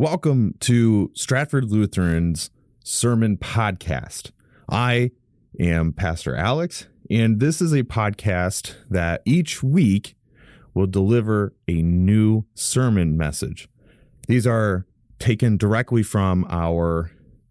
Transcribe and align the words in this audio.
Welcome 0.00 0.54
to 0.60 1.10
Stratford 1.12 1.70
Lutheran's 1.70 2.48
Sermon 2.82 3.36
Podcast. 3.36 4.30
I 4.66 5.10
am 5.60 5.92
Pastor 5.92 6.34
Alex, 6.34 6.86
and 7.10 7.38
this 7.38 7.60
is 7.60 7.74
a 7.74 7.82
podcast 7.82 8.76
that 8.88 9.20
each 9.26 9.62
week 9.62 10.16
will 10.72 10.86
deliver 10.86 11.52
a 11.68 11.82
new 11.82 12.46
sermon 12.54 13.18
message. 13.18 13.68
These 14.26 14.46
are 14.46 14.86
taken 15.18 15.58
directly 15.58 16.02
from 16.02 16.46
our 16.48 17.10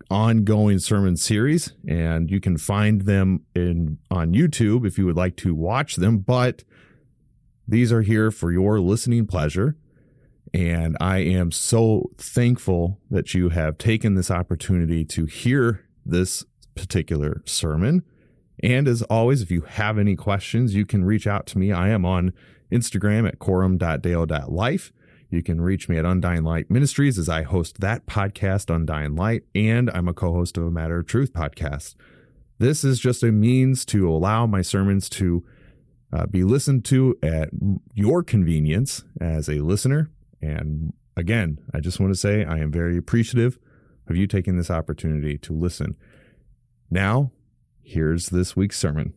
ongoing 0.10 0.80
sermon 0.80 1.18
series, 1.18 1.74
and 1.88 2.32
you 2.32 2.42
can 2.42 2.58
find 2.58 3.02
them 3.02 3.46
in 3.54 4.00
on 4.10 4.34
YouTube 4.34 4.88
if 4.88 4.98
you 4.98 5.06
would 5.06 5.16
like 5.16 5.36
to 5.36 5.54
watch 5.54 5.98
them. 5.98 6.18
But 6.18 6.64
these 7.68 7.94
are 7.94 8.02
here 8.02 8.32
for 8.32 8.52
your 8.52 8.80
listening 8.80 9.28
pleasure. 9.28 9.78
And 10.54 10.98
I 11.00 11.20
am 11.20 11.52
so 11.52 12.12
thankful 12.18 13.00
that 13.10 13.34
you 13.34 13.50
have 13.50 13.78
taken 13.78 14.16
this 14.16 14.32
opportunity 14.32 15.06
to 15.06 15.26
hear 15.26 15.86
this 16.06 16.44
particular 16.76 17.44
sermon. 17.46 18.04
And 18.62 18.88
as 18.88 19.02
always, 19.04 19.42
if 19.42 19.52
you 19.52 19.62
have 19.62 19.98
any 19.98 20.16
questions, 20.16 20.76
you 20.76 20.86
can 20.86 21.06
reach 21.06 21.28
out 21.28 21.46
to 21.48 21.58
me. 21.58 21.72
I 21.72 21.90
am 21.90 22.06
on 22.06 22.34
Instagram 22.72 23.28
at 23.28 23.40
quorum.dale.life. 23.40 24.92
You 25.30 25.44
can 25.44 25.62
reach 25.62 25.88
me 25.88 25.98
at 25.98 26.06
Undying 26.06 26.44
Light 26.44 26.72
Ministries 26.72 27.20
as 27.20 27.30
I 27.30 27.44
host 27.44 27.80
that 27.82 28.08
podcast, 28.08 28.74
Undying 28.74 29.16
Light, 29.16 29.44
and 29.54 29.90
I'm 29.92 30.08
a 30.08 30.14
co 30.14 30.34
host 30.34 30.58
of 30.58 30.64
a 30.64 30.72
Matter 30.72 31.00
of 31.00 31.06
Truth 31.06 31.34
podcast. 31.34 31.96
This 32.58 32.84
is 32.84 33.00
just 33.00 33.22
a 33.24 33.32
means 33.32 33.86
to 33.86 34.10
allow 34.10 34.48
my 34.48 34.64
sermons 34.64 35.08
to 35.10 35.46
uh, 36.12 36.26
be 36.26 36.44
listened 36.44 36.84
to 36.86 37.18
at 37.22 37.50
your 37.94 38.24
convenience 38.24 39.04
as 39.22 39.48
a 39.48 39.60
listener. 39.60 40.10
And 40.42 40.94
again, 41.16 41.60
I 41.74 41.80
just 41.80 42.00
want 42.00 42.14
to 42.14 42.20
say 42.20 42.46
I 42.46 42.60
am 42.60 42.72
very 42.72 42.98
appreciative 42.98 43.60
of 44.08 44.16
you 44.16 44.28
taking 44.28 44.58
this 44.58 44.72
opportunity 44.72 45.38
to 45.38 45.54
listen. 45.54 45.96
Now, 46.90 47.32
here's 47.82 48.28
this 48.28 48.56
week's 48.56 48.80
sermon. 48.80 49.14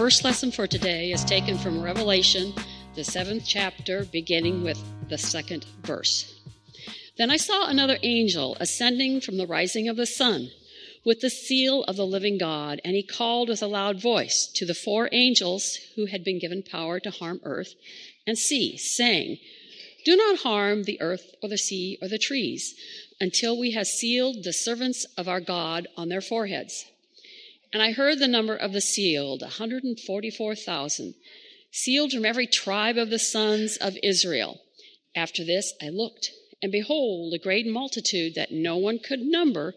First 0.00 0.24
lesson 0.24 0.50
for 0.50 0.66
today 0.66 1.12
is 1.12 1.22
taken 1.26 1.58
from 1.58 1.82
Revelation, 1.82 2.54
the 2.94 3.04
seventh 3.04 3.44
chapter, 3.46 4.06
beginning 4.06 4.64
with 4.64 4.82
the 5.10 5.18
second 5.18 5.66
verse. 5.82 6.40
Then 7.18 7.30
I 7.30 7.36
saw 7.36 7.66
another 7.66 7.98
angel 8.02 8.56
ascending 8.58 9.20
from 9.20 9.36
the 9.36 9.46
rising 9.46 9.90
of 9.90 9.98
the 9.98 10.06
sun 10.06 10.52
with 11.04 11.20
the 11.20 11.28
seal 11.28 11.84
of 11.84 11.96
the 11.96 12.06
living 12.06 12.38
God, 12.38 12.80
and 12.82 12.96
he 12.96 13.02
called 13.02 13.50
with 13.50 13.62
a 13.62 13.66
loud 13.66 14.00
voice 14.00 14.50
to 14.54 14.64
the 14.64 14.72
four 14.72 15.10
angels 15.12 15.76
who 15.96 16.06
had 16.06 16.24
been 16.24 16.38
given 16.38 16.62
power 16.62 16.98
to 17.00 17.10
harm 17.10 17.38
earth 17.42 17.74
and 18.26 18.38
sea, 18.38 18.78
saying, 18.78 19.36
Do 20.06 20.16
not 20.16 20.38
harm 20.38 20.84
the 20.84 20.98
earth 21.02 21.34
or 21.42 21.50
the 21.50 21.58
sea 21.58 21.98
or 22.00 22.08
the 22.08 22.16
trees 22.16 22.74
until 23.20 23.60
we 23.60 23.72
have 23.72 23.86
sealed 23.86 24.44
the 24.44 24.54
servants 24.54 25.04
of 25.18 25.28
our 25.28 25.40
God 25.40 25.88
on 25.94 26.08
their 26.08 26.22
foreheads. 26.22 26.86
And 27.72 27.82
I 27.82 27.92
heard 27.92 28.18
the 28.18 28.26
number 28.26 28.56
of 28.56 28.72
the 28.72 28.80
sealed, 28.80 29.42
144,000, 29.42 31.14
sealed 31.70 32.12
from 32.12 32.24
every 32.24 32.46
tribe 32.46 32.96
of 32.96 33.10
the 33.10 33.18
sons 33.18 33.76
of 33.76 33.96
Israel. 34.02 34.60
After 35.14 35.44
this 35.44 35.72
I 35.80 35.88
looked, 35.88 36.32
and 36.62 36.72
behold, 36.72 37.32
a 37.32 37.38
great 37.38 37.66
multitude 37.66 38.34
that 38.34 38.52
no 38.52 38.76
one 38.76 38.98
could 38.98 39.20
number 39.20 39.74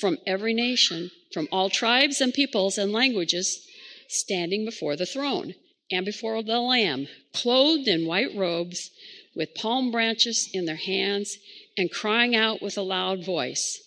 from 0.00 0.18
every 0.26 0.54
nation, 0.54 1.10
from 1.32 1.48
all 1.50 1.68
tribes 1.68 2.20
and 2.20 2.32
peoples 2.32 2.78
and 2.78 2.92
languages, 2.92 3.66
standing 4.08 4.64
before 4.64 4.96
the 4.96 5.06
throne 5.06 5.54
and 5.90 6.04
before 6.04 6.42
the 6.42 6.60
Lamb, 6.60 7.06
clothed 7.32 7.88
in 7.88 8.06
white 8.06 8.34
robes, 8.34 8.90
with 9.34 9.54
palm 9.54 9.90
branches 9.90 10.48
in 10.52 10.64
their 10.64 10.76
hands, 10.76 11.38
and 11.76 11.90
crying 11.90 12.34
out 12.34 12.62
with 12.62 12.76
a 12.78 12.82
loud 12.82 13.24
voice. 13.24 13.85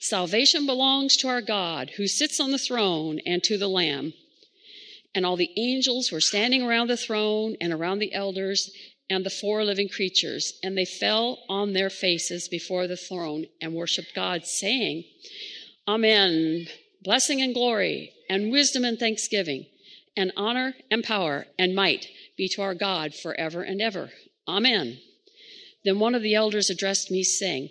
Salvation 0.00 0.66
belongs 0.66 1.16
to 1.16 1.28
our 1.28 1.42
God 1.42 1.90
who 1.96 2.06
sits 2.06 2.40
on 2.40 2.50
the 2.50 2.58
throne 2.58 3.20
and 3.26 3.42
to 3.44 3.58
the 3.58 3.68
Lamb. 3.68 4.12
And 5.14 5.24
all 5.24 5.36
the 5.36 5.50
angels 5.56 6.12
were 6.12 6.20
standing 6.20 6.62
around 6.62 6.88
the 6.88 6.96
throne 6.96 7.56
and 7.60 7.72
around 7.72 7.98
the 7.98 8.12
elders 8.12 8.70
and 9.10 9.24
the 9.24 9.30
four 9.30 9.64
living 9.64 9.88
creatures, 9.88 10.58
and 10.62 10.76
they 10.76 10.84
fell 10.84 11.38
on 11.48 11.72
their 11.72 11.90
faces 11.90 12.48
before 12.48 12.86
the 12.86 12.96
throne 12.96 13.46
and 13.60 13.74
worshiped 13.74 14.14
God, 14.14 14.46
saying, 14.46 15.04
Amen. 15.86 16.66
Blessing 17.02 17.40
and 17.40 17.54
glory, 17.54 18.12
and 18.28 18.52
wisdom 18.52 18.84
and 18.84 18.98
thanksgiving, 18.98 19.66
and 20.16 20.32
honor 20.36 20.74
and 20.90 21.02
power 21.02 21.46
and 21.58 21.74
might 21.74 22.08
be 22.36 22.48
to 22.48 22.60
our 22.60 22.74
God 22.74 23.14
forever 23.14 23.62
and 23.62 23.80
ever. 23.80 24.10
Amen. 24.46 24.98
Then 25.84 25.98
one 25.98 26.14
of 26.14 26.22
the 26.22 26.34
elders 26.34 26.68
addressed 26.68 27.10
me, 27.10 27.22
saying, 27.22 27.70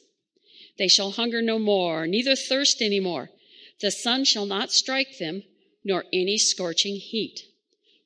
They 0.81 0.87
shall 0.87 1.11
hunger 1.11 1.43
no 1.43 1.59
more, 1.59 2.07
neither 2.07 2.35
thirst 2.35 2.81
any 2.81 2.99
more. 2.99 3.29
The 3.81 3.91
sun 3.91 4.25
shall 4.25 4.47
not 4.47 4.71
strike 4.71 5.19
them, 5.19 5.43
nor 5.83 6.05
any 6.11 6.39
scorching 6.39 6.95
heat. 6.95 7.45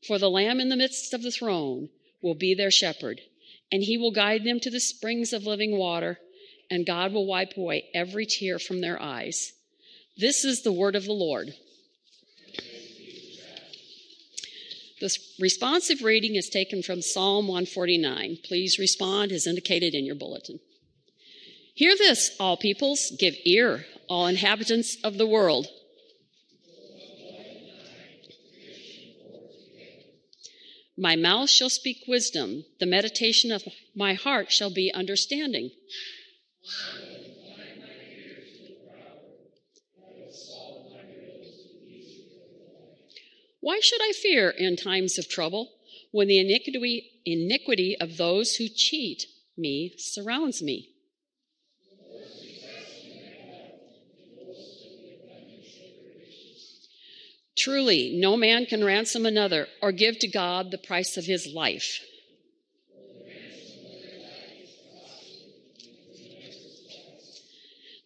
For 0.05 0.19
the 0.19 0.29
Lamb 0.29 0.59
in 0.59 0.67
the 0.67 0.75
midst 0.75 1.13
of 1.13 1.23
the 1.23 1.31
throne 1.31 1.87
will 2.21 2.35
be 2.35 2.53
their 2.53 2.71
shepherd, 2.71 3.21
and 3.71 3.81
he 3.81 3.97
will 3.97 4.11
guide 4.11 4.43
them 4.43 4.59
to 4.59 4.69
the 4.69 4.81
springs 4.81 5.31
of 5.31 5.45
living 5.45 5.77
water, 5.77 6.19
and 6.69 6.85
God 6.85 7.13
will 7.13 7.25
wipe 7.25 7.55
away 7.55 7.85
every 7.93 8.25
tear 8.25 8.59
from 8.59 8.81
their 8.81 9.01
eyes. 9.01 9.53
This 10.17 10.43
is 10.43 10.63
the 10.63 10.73
word 10.73 10.97
of 10.97 11.05
the 11.05 11.13
Lord. 11.13 11.53
The 14.99 15.17
responsive 15.39 16.01
reading 16.01 16.35
is 16.35 16.49
taken 16.49 16.83
from 16.83 17.01
Psalm 17.01 17.47
149. 17.47 18.39
Please 18.43 18.77
respond 18.77 19.31
as 19.31 19.47
indicated 19.47 19.95
in 19.95 20.03
your 20.03 20.15
bulletin. 20.15 20.59
Hear 21.75 21.97
this, 21.97 22.33
all 22.39 22.55
peoples, 22.55 23.11
give 23.19 23.35
ear, 23.43 23.85
all 24.07 24.27
inhabitants 24.27 24.95
of 25.03 25.17
the 25.17 25.27
world. 25.27 25.67
My 30.97 31.17
mouth 31.17 31.49
shall 31.49 31.69
speak 31.69 32.05
wisdom, 32.07 32.63
the 32.79 32.85
meditation 32.85 33.51
of 33.51 33.63
my 33.93 34.13
heart 34.13 34.53
shall 34.53 34.69
be 34.69 34.89
understanding. 34.93 35.71
Why 43.59 43.81
should 43.81 43.99
I 44.01 44.13
fear 44.13 44.49
in 44.49 44.77
times 44.77 45.17
of 45.17 45.27
trouble 45.27 45.73
when 46.11 46.29
the 46.29 46.39
iniquity, 46.39 47.19
iniquity 47.25 47.97
of 47.99 48.15
those 48.15 48.55
who 48.55 48.69
cheat 48.69 49.25
me 49.57 49.95
surrounds 49.97 50.63
me? 50.63 50.94
Truly, 57.65 58.11
no 58.13 58.37
man 58.37 58.67
can 58.67 58.83
ransom 58.83 59.25
another 59.25 59.67
or 59.81 59.91
give 59.91 60.19
to 60.19 60.27
God 60.27 60.69
the 60.69 60.77
price 60.77 61.17
of 61.17 61.25
his 61.25 61.47
life. 61.51 61.99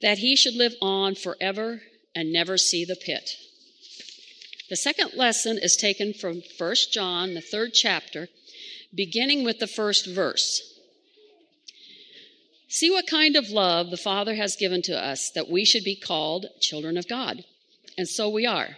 That 0.02 0.20
he 0.20 0.38
should 0.38 0.56
live 0.56 0.76
on 0.82 1.16
forever 1.16 1.82
and 2.16 2.32
never 2.32 2.58
see 2.58 2.86
the 2.86 2.96
pit. 2.96 3.36
The 4.70 4.78
second 4.78 5.16
lesson 5.18 5.58
is 5.58 5.76
taken 5.76 6.14
from 6.14 6.42
1 6.58 6.76
John, 6.94 7.34
the 7.34 7.42
third 7.42 7.74
chapter, 7.74 8.30
beginning 8.96 9.44
with 9.44 9.60
the 9.60 9.68
first 9.68 10.08
verse. 10.08 10.62
See 12.70 12.90
what 12.90 13.08
kind 13.08 13.36
of 13.36 13.50
love 13.50 13.90
the 13.90 13.98
Father 13.98 14.36
has 14.36 14.56
given 14.56 14.82
to 14.84 14.98
us 14.98 15.30
that 15.32 15.50
we 15.50 15.66
should 15.66 15.84
be 15.84 15.98
called 15.98 16.46
children 16.62 16.96
of 16.96 17.10
God. 17.10 17.44
And 17.98 18.08
so 18.08 18.30
we 18.30 18.46
are. 18.46 18.78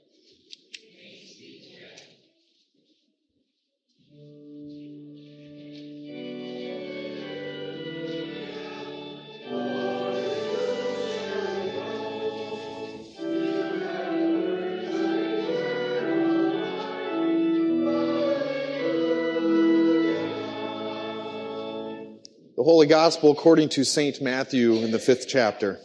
Holy 22.71 22.87
Gospel 22.87 23.31
according 23.31 23.67
to 23.67 23.83
St. 23.83 24.21
Matthew 24.21 24.75
in 24.75 24.91
the 24.91 24.97
fifth 24.97 25.27
chapter. 25.27 25.77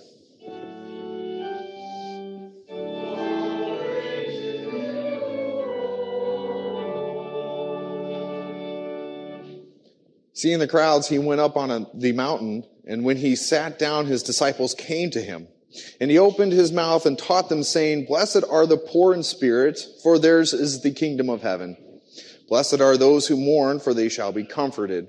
Seeing 10.33 10.61
the 10.61 10.69
crowds, 10.69 11.09
he 11.09 11.19
went 11.19 11.41
up 11.41 11.57
on 11.57 11.73
a, 11.73 11.87
the 11.93 12.13
mountain, 12.13 12.65
and 12.87 13.03
when 13.03 13.17
he 13.17 13.35
sat 13.35 13.81
down, 13.81 14.07
his 14.07 14.23
disciples 14.23 14.73
came 14.73 15.11
to 15.11 15.21
him. 15.21 15.49
And 16.01 16.09
he 16.09 16.19
opened 16.19 16.53
his 16.53 16.71
mouth 16.71 17.05
and 17.05 17.19
taught 17.19 17.49
them, 17.49 17.65
saying, 17.65 18.07
Blessed 18.07 18.45
are 18.49 18.65
the 18.65 18.77
poor 18.77 19.13
in 19.13 19.25
spirit, 19.25 19.85
for 20.05 20.21
theirs 20.21 20.53
is 20.53 20.83
the 20.83 20.93
kingdom 20.93 21.31
of 21.31 21.43
heaven. 21.43 21.77
Blessed 22.49 22.81
are 22.81 22.97
those 22.97 23.27
who 23.27 23.37
mourn, 23.37 23.81
for 23.81 23.93
they 23.93 24.09
shall 24.09 24.31
be 24.31 24.45
comforted. 24.45 25.09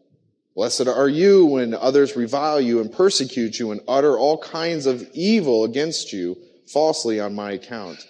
Blessed 0.55 0.87
are 0.87 1.07
you 1.07 1.45
when 1.45 1.73
others 1.73 2.15
revile 2.15 2.59
you 2.59 2.81
and 2.81 2.91
persecute 2.91 3.57
you 3.57 3.71
and 3.71 3.81
utter 3.87 4.17
all 4.17 4.37
kinds 4.37 4.85
of 4.85 5.07
evil 5.13 5.63
against 5.63 6.11
you 6.11 6.37
falsely 6.67 7.19
on 7.19 7.33
my 7.33 7.51
account. 7.51 8.05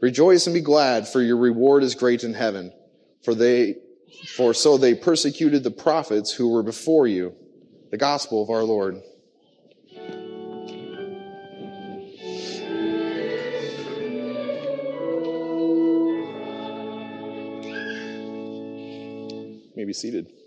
Rejoice 0.00 0.46
and 0.46 0.54
be 0.54 0.60
glad, 0.60 1.06
for 1.06 1.20
your 1.20 1.36
reward 1.36 1.82
is 1.82 1.94
great 1.94 2.24
in 2.24 2.34
heaven, 2.34 2.72
for 3.22 3.34
they 3.34 3.76
for 4.34 4.52
so 4.52 4.76
they 4.76 4.94
persecuted 4.94 5.62
the 5.62 5.70
prophets 5.70 6.32
who 6.32 6.48
were 6.50 6.62
before 6.62 7.06
you. 7.06 7.34
The 7.90 7.96
gospel 7.96 8.42
of 8.42 8.50
our 8.50 8.64
Lord. 8.64 9.00
may 19.76 19.86
be 19.86 19.94
seated. 19.94 20.39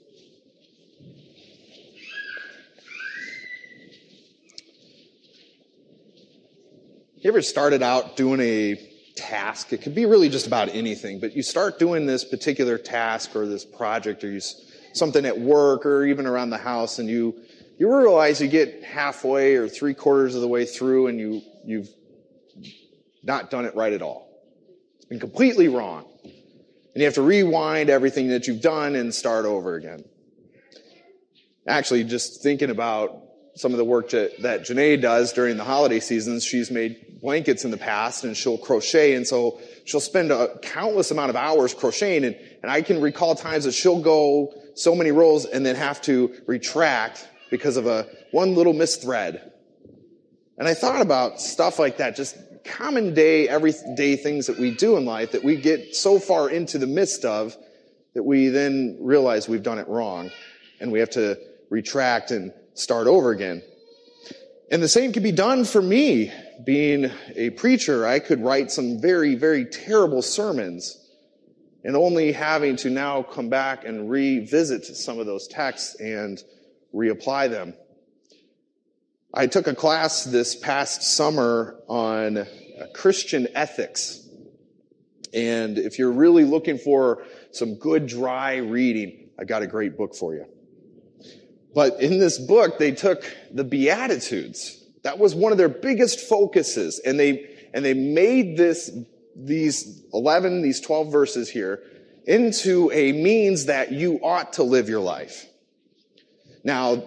You 7.24 7.30
ever 7.30 7.42
started 7.42 7.82
out 7.82 8.18
doing 8.18 8.42
a 8.42 8.76
task. 9.16 9.72
It 9.72 9.82
could 9.82 9.96
be 9.96 10.06
really 10.06 10.28
just 10.28 10.46
about 10.46 10.68
anything, 10.68 11.22
but 11.22 11.34
you 11.34 11.42
start 11.42 11.80
doing 11.80 12.06
this 12.06 12.26
particular 12.26 12.78
task 12.78 13.34
or 13.34 13.46
this 13.46 13.64
project 13.64 14.26
or 14.26 14.30
you, 14.30 14.42
something 14.92 15.26
at 15.26 15.40
work 15.40 15.86
or 15.86 16.04
even 16.06 16.26
around 16.26 16.50
the 16.50 16.58
house 16.58 17.00
and 17.00 17.08
you, 17.08 17.34
you 17.80 17.90
realize 17.90 18.42
you 18.42 18.50
get 18.50 18.84
halfway 18.84 19.56
or 19.56 19.70
three 19.70 19.94
quarters 19.94 20.36
of 20.36 20.42
the 20.42 20.50
way 20.50 20.66
through 20.66 21.08
and 21.08 21.18
you, 21.18 21.42
you've 21.64 21.88
not 23.24 23.50
done 23.50 23.64
it 23.64 23.74
right 23.74 23.94
at 23.94 24.02
all. 24.02 24.28
It's 24.98 25.06
been 25.06 25.22
completely 25.22 25.70
wrong. 25.70 26.06
And 26.26 26.34
you 26.96 27.06
have 27.06 27.14
to 27.14 27.22
rewind 27.22 27.90
everything 27.90 28.28
that 28.28 28.48
you've 28.48 28.62
done 28.62 28.96
and 28.96 29.16
start 29.16 29.46
over 29.46 29.76
again. 29.76 30.04
Actually, 31.66 32.04
just 32.04 32.44
thinking 32.44 32.70
about 32.70 33.18
some 33.56 33.72
of 33.72 33.78
the 33.78 33.84
work 33.84 34.10
that, 34.10 34.42
that 34.42 34.62
Janae 34.62 35.00
does 35.00 35.34
during 35.34 35.58
the 35.58 35.64
holiday 35.64 36.00
seasons. 36.00 36.44
She's 36.44 36.72
made 36.72 37.22
blankets 37.22 37.66
in 37.66 37.72
the 37.72 37.78
past 37.78 38.24
and 38.24 38.36
she'll 38.36 38.58
crochet. 38.58 39.16
And 39.16 39.28
so 39.28 39.62
she'll 39.86 40.00
spend 40.00 40.32
a 40.32 40.58
countless 40.60 41.12
amount 41.12 41.30
of 41.30 41.36
hours 41.36 41.74
crocheting. 41.74 42.26
And, 42.26 42.36
and 42.64 42.72
I 42.72 42.82
can 42.82 43.00
recall 43.00 43.36
times 43.36 43.66
that 43.66 43.74
she'll 43.74 44.02
go 44.02 44.54
so 44.76 44.96
many 44.96 45.12
rows 45.12 45.46
and 45.46 45.66
then 45.66 45.76
have 45.76 46.02
to 46.04 46.34
retract 46.48 47.28
because 47.52 47.78
of 47.78 47.86
a 47.86 48.08
one 48.32 48.56
little 48.56 48.74
missed 48.74 49.04
thread. 49.04 49.52
And 50.58 50.68
I 50.68 50.74
thought 50.74 51.02
about 51.02 51.40
stuff 51.40 51.78
like 51.78 51.98
that, 51.98 52.16
just 52.16 52.38
common 52.64 53.14
day, 53.14 53.48
everyday 53.48 54.16
things 54.16 54.48
that 54.48 54.58
we 54.58 54.72
do 54.72 54.98
in 54.98 55.06
life 55.06 55.32
that 55.34 55.44
we 55.44 55.58
get 55.58 55.96
so 55.96 56.20
far 56.20 56.50
into 56.50 56.78
the 56.78 56.88
midst 56.88 57.26
of 57.26 57.56
that 58.14 58.24
we 58.24 58.50
then 58.50 58.98
realize 59.02 59.50
we've 59.50 59.64
done 59.64 59.80
it 59.80 59.88
wrong 59.88 60.32
and 60.80 60.92
we 60.92 61.00
have 61.00 61.10
to 61.12 61.38
retract 61.70 62.32
and 62.32 62.54
start 62.74 63.08
over 63.08 63.32
again. 63.32 63.62
And 64.72 64.82
the 64.82 64.88
same 64.88 65.14
can 65.14 65.24
be 65.24 65.32
done 65.32 65.66
for 65.66 65.82
me. 65.82 66.32
Being 66.66 67.12
a 67.36 67.52
preacher, 67.52 68.06
I 68.06 68.20
could 68.20 68.42
write 68.42 68.72
some 68.72 69.00
very, 69.02 69.36
very 69.36 69.66
terrible 69.66 70.22
sermons 70.22 71.00
and 71.84 71.96
only 71.96 72.32
having 72.32 72.76
to 72.78 72.90
now 72.90 73.24
come 73.24 73.50
back 73.50 73.86
and 73.86 74.10
revisit 74.10 74.86
some 74.86 75.20
of 75.20 75.26
those 75.26 75.48
texts 75.48 75.96
and 76.00 76.42
reapply 76.94 77.50
them. 77.50 77.74
I 79.34 79.48
took 79.48 79.68
a 79.68 79.76
class 79.76 80.24
this 80.24 80.56
past 80.56 81.02
summer 81.02 81.76
on 81.88 82.38
uh, 82.38 82.46
Christian 82.94 83.48
ethics. 83.56 84.28
And 85.34 85.78
if 85.78 85.98
you're 85.98 86.12
really 86.12 86.46
looking 86.46 86.78
for 86.78 87.26
some 87.52 87.76
good, 87.76 88.08
dry 88.08 88.58
reading, 88.58 89.30
I 89.40 89.44
got 89.44 89.64
a 89.64 89.68
great 89.68 89.98
book 89.98 90.16
for 90.16 90.36
you. 90.36 90.46
But 91.74 92.02
in 92.02 92.20
this 92.20 92.38
book, 92.38 92.78
they 92.78 92.92
took 92.92 93.24
the 93.52 93.64
Beatitudes. 93.64 94.84
That 95.04 95.20
was 95.20 95.36
one 95.36 95.52
of 95.52 95.58
their 95.58 95.70
biggest 95.70 96.20
focuses. 96.22 97.00
And 97.00 97.20
they, 97.20 97.50
and 97.74 97.84
they 97.84 97.94
made 97.94 98.58
this, 98.58 98.92
these 99.36 100.04
11, 100.14 100.62
these 100.62 100.80
12 100.80 101.12
verses 101.12 101.50
here 101.50 101.82
into 102.26 102.92
a 102.92 103.12
means 103.12 103.66
that 103.66 103.92
you 103.92 104.20
ought 104.24 104.54
to 104.54 104.64
live 104.64 104.88
your 104.88 105.02
life. 105.02 105.48
Now, 106.64 107.04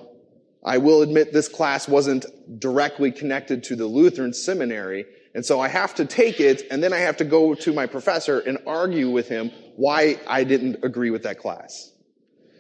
I 0.64 0.78
will 0.78 1.02
admit 1.02 1.32
this 1.32 1.49
class 1.49 1.88
wasn't 1.88 2.26
directly 2.58 3.12
connected 3.12 3.62
to 3.64 3.76
the 3.76 3.87
Lutheran 3.87 4.32
seminary. 4.35 5.06
And 5.35 5.46
so 5.46 5.61
I 5.61 5.68
have 5.68 5.94
to 5.94 6.04
take 6.04 6.40
it 6.40 6.66
and 6.70 6.82
then 6.82 6.92
I 6.92 6.99
have 6.99 7.18
to 7.18 7.25
go 7.25 7.54
to 7.54 7.73
my 7.73 7.87
professor 7.87 8.40
and 8.40 8.58
argue 8.66 9.11
with 9.11 9.28
him 9.28 9.52
why 9.76 10.18
I 10.26 10.44
didn't 10.44 10.85
agree 10.85 11.11
with 11.11 11.23
that 11.23 11.38
class. 11.38 11.92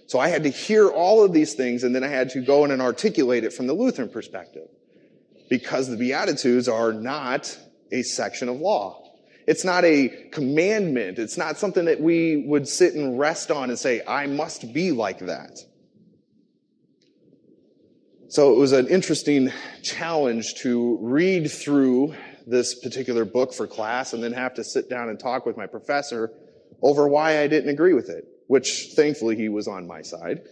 So 0.06 0.20
I 0.20 0.28
had 0.28 0.44
to 0.44 0.48
hear 0.48 0.88
all 0.88 1.24
of 1.24 1.32
these 1.32 1.54
things 1.54 1.82
and 1.82 1.94
then 1.94 2.04
I 2.04 2.08
had 2.08 2.30
to 2.30 2.40
go 2.40 2.64
in 2.64 2.70
and 2.70 2.80
articulate 2.80 3.44
it 3.44 3.52
from 3.52 3.66
the 3.66 3.74
Lutheran 3.74 4.08
perspective. 4.08 4.68
Because 5.50 5.88
the 5.88 5.96
Beatitudes 5.96 6.68
are 6.68 6.92
not 6.92 7.56
a 7.92 8.02
section 8.02 8.48
of 8.48 8.56
law. 8.56 9.02
It's 9.46 9.64
not 9.64 9.84
a 9.84 10.08
commandment. 10.32 11.18
It's 11.18 11.36
not 11.36 11.56
something 11.56 11.84
that 11.84 12.00
we 12.00 12.44
would 12.48 12.66
sit 12.66 12.94
and 12.94 13.18
rest 13.18 13.50
on 13.50 13.70
and 13.70 13.78
say, 13.78 14.02
I 14.06 14.26
must 14.26 14.72
be 14.72 14.90
like 14.90 15.20
that. 15.20 15.58
So 18.28 18.52
it 18.52 18.58
was 18.58 18.72
an 18.72 18.88
interesting 18.88 19.52
challenge 19.82 20.54
to 20.56 20.98
read 21.00 21.50
through 21.50 22.14
this 22.44 22.74
particular 22.74 23.24
book 23.24 23.54
for 23.54 23.68
class 23.68 24.12
and 24.12 24.22
then 24.22 24.32
have 24.32 24.54
to 24.54 24.64
sit 24.64 24.90
down 24.90 25.08
and 25.08 25.18
talk 25.18 25.46
with 25.46 25.56
my 25.56 25.66
professor 25.66 26.32
over 26.82 27.08
why 27.08 27.40
I 27.40 27.46
didn't 27.46 27.70
agree 27.70 27.94
with 27.94 28.08
it 28.08 28.35
which 28.46 28.92
thankfully 28.94 29.36
he 29.36 29.48
was 29.48 29.68
on 29.68 29.86
my 29.86 30.02
side. 30.02 30.42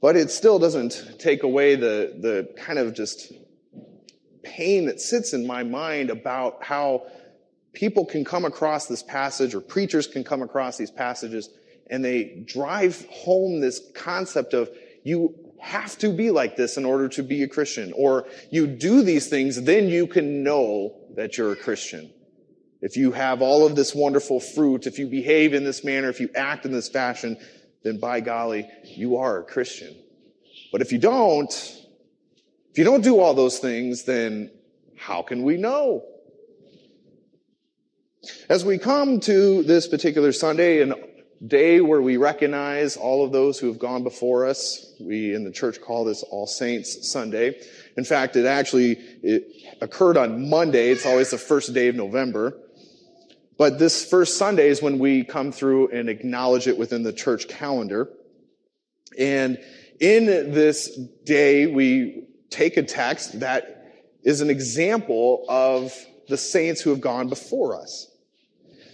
But 0.00 0.16
it 0.16 0.30
still 0.30 0.58
doesn't 0.58 1.18
take 1.18 1.42
away 1.42 1.76
the, 1.76 2.14
the 2.18 2.54
kind 2.56 2.78
of 2.78 2.94
just 2.94 3.32
pain 4.42 4.86
that 4.86 5.00
sits 5.00 5.32
in 5.32 5.46
my 5.46 5.62
mind 5.62 6.10
about 6.10 6.62
how 6.62 7.06
people 7.72 8.04
can 8.04 8.24
come 8.24 8.44
across 8.44 8.86
this 8.86 9.02
passage 9.02 9.54
or 9.54 9.60
preachers 9.60 10.06
can 10.06 10.22
come 10.22 10.42
across 10.42 10.76
these 10.76 10.90
passages 10.90 11.48
and 11.90 12.04
they 12.04 12.42
drive 12.44 13.04
home 13.10 13.60
this 13.60 13.80
concept 13.94 14.54
of 14.54 14.70
you 15.02 15.34
have 15.64 15.96
to 15.98 16.10
be 16.10 16.30
like 16.30 16.56
this 16.56 16.76
in 16.76 16.84
order 16.84 17.08
to 17.08 17.22
be 17.22 17.42
a 17.42 17.48
Christian, 17.48 17.92
or 17.96 18.26
you 18.50 18.66
do 18.66 19.02
these 19.02 19.28
things, 19.28 19.62
then 19.62 19.88
you 19.88 20.06
can 20.06 20.42
know 20.42 20.94
that 21.14 21.38
you're 21.38 21.52
a 21.52 21.56
Christian. 21.56 22.12
If 22.84 22.98
you 22.98 23.12
have 23.12 23.40
all 23.40 23.64
of 23.64 23.76
this 23.76 23.94
wonderful 23.94 24.40
fruit, 24.40 24.86
if 24.86 24.98
you 24.98 25.06
behave 25.06 25.54
in 25.54 25.64
this 25.64 25.84
manner, 25.84 26.10
if 26.10 26.20
you 26.20 26.28
act 26.34 26.66
in 26.66 26.72
this 26.72 26.86
fashion, 26.86 27.38
then 27.82 27.98
by 27.98 28.20
golly, 28.20 28.68
you 28.84 29.16
are 29.16 29.38
a 29.38 29.42
Christian. 29.42 29.96
But 30.70 30.82
if 30.82 30.92
you 30.92 30.98
don't, 30.98 31.50
if 31.50 32.76
you 32.76 32.84
don't 32.84 33.02
do 33.02 33.20
all 33.20 33.32
those 33.32 33.58
things, 33.58 34.04
then 34.04 34.50
how 34.98 35.22
can 35.22 35.44
we 35.44 35.56
know? 35.56 36.04
As 38.50 38.66
we 38.66 38.76
come 38.76 39.18
to 39.20 39.62
this 39.62 39.88
particular 39.88 40.30
Sunday, 40.32 40.82
an 40.82 40.92
day 41.46 41.80
where 41.80 42.02
we 42.02 42.18
recognize 42.18 42.96
all 42.98 43.24
of 43.24 43.32
those 43.32 43.58
who 43.58 43.68
have 43.68 43.78
gone 43.78 44.02
before 44.02 44.46
us, 44.46 44.94
we 45.00 45.34
in 45.34 45.44
the 45.44 45.50
church 45.50 45.80
call 45.80 46.04
this 46.04 46.22
All 46.22 46.46
Saints 46.46 47.10
Sunday. 47.10 47.58
In 47.96 48.04
fact, 48.04 48.36
it 48.36 48.44
actually 48.44 48.92
it 49.22 49.48
occurred 49.80 50.18
on 50.18 50.50
Monday. 50.50 50.90
It's 50.90 51.06
always 51.06 51.30
the 51.30 51.38
first 51.38 51.72
day 51.72 51.88
of 51.88 51.96
November. 51.96 52.58
But 53.56 53.78
this 53.78 54.08
first 54.08 54.36
Sunday 54.36 54.68
is 54.68 54.82
when 54.82 54.98
we 54.98 55.24
come 55.24 55.52
through 55.52 55.88
and 55.88 56.08
acknowledge 56.08 56.66
it 56.66 56.76
within 56.76 57.02
the 57.02 57.12
church 57.12 57.48
calendar. 57.48 58.08
And 59.18 59.58
in 60.00 60.26
this 60.26 60.96
day, 61.24 61.66
we 61.66 62.24
take 62.50 62.76
a 62.76 62.82
text 62.82 63.40
that 63.40 63.92
is 64.24 64.40
an 64.40 64.50
example 64.50 65.44
of 65.48 65.94
the 66.28 66.36
saints 66.36 66.80
who 66.80 66.90
have 66.90 67.00
gone 67.00 67.28
before 67.28 67.80
us. 67.80 68.10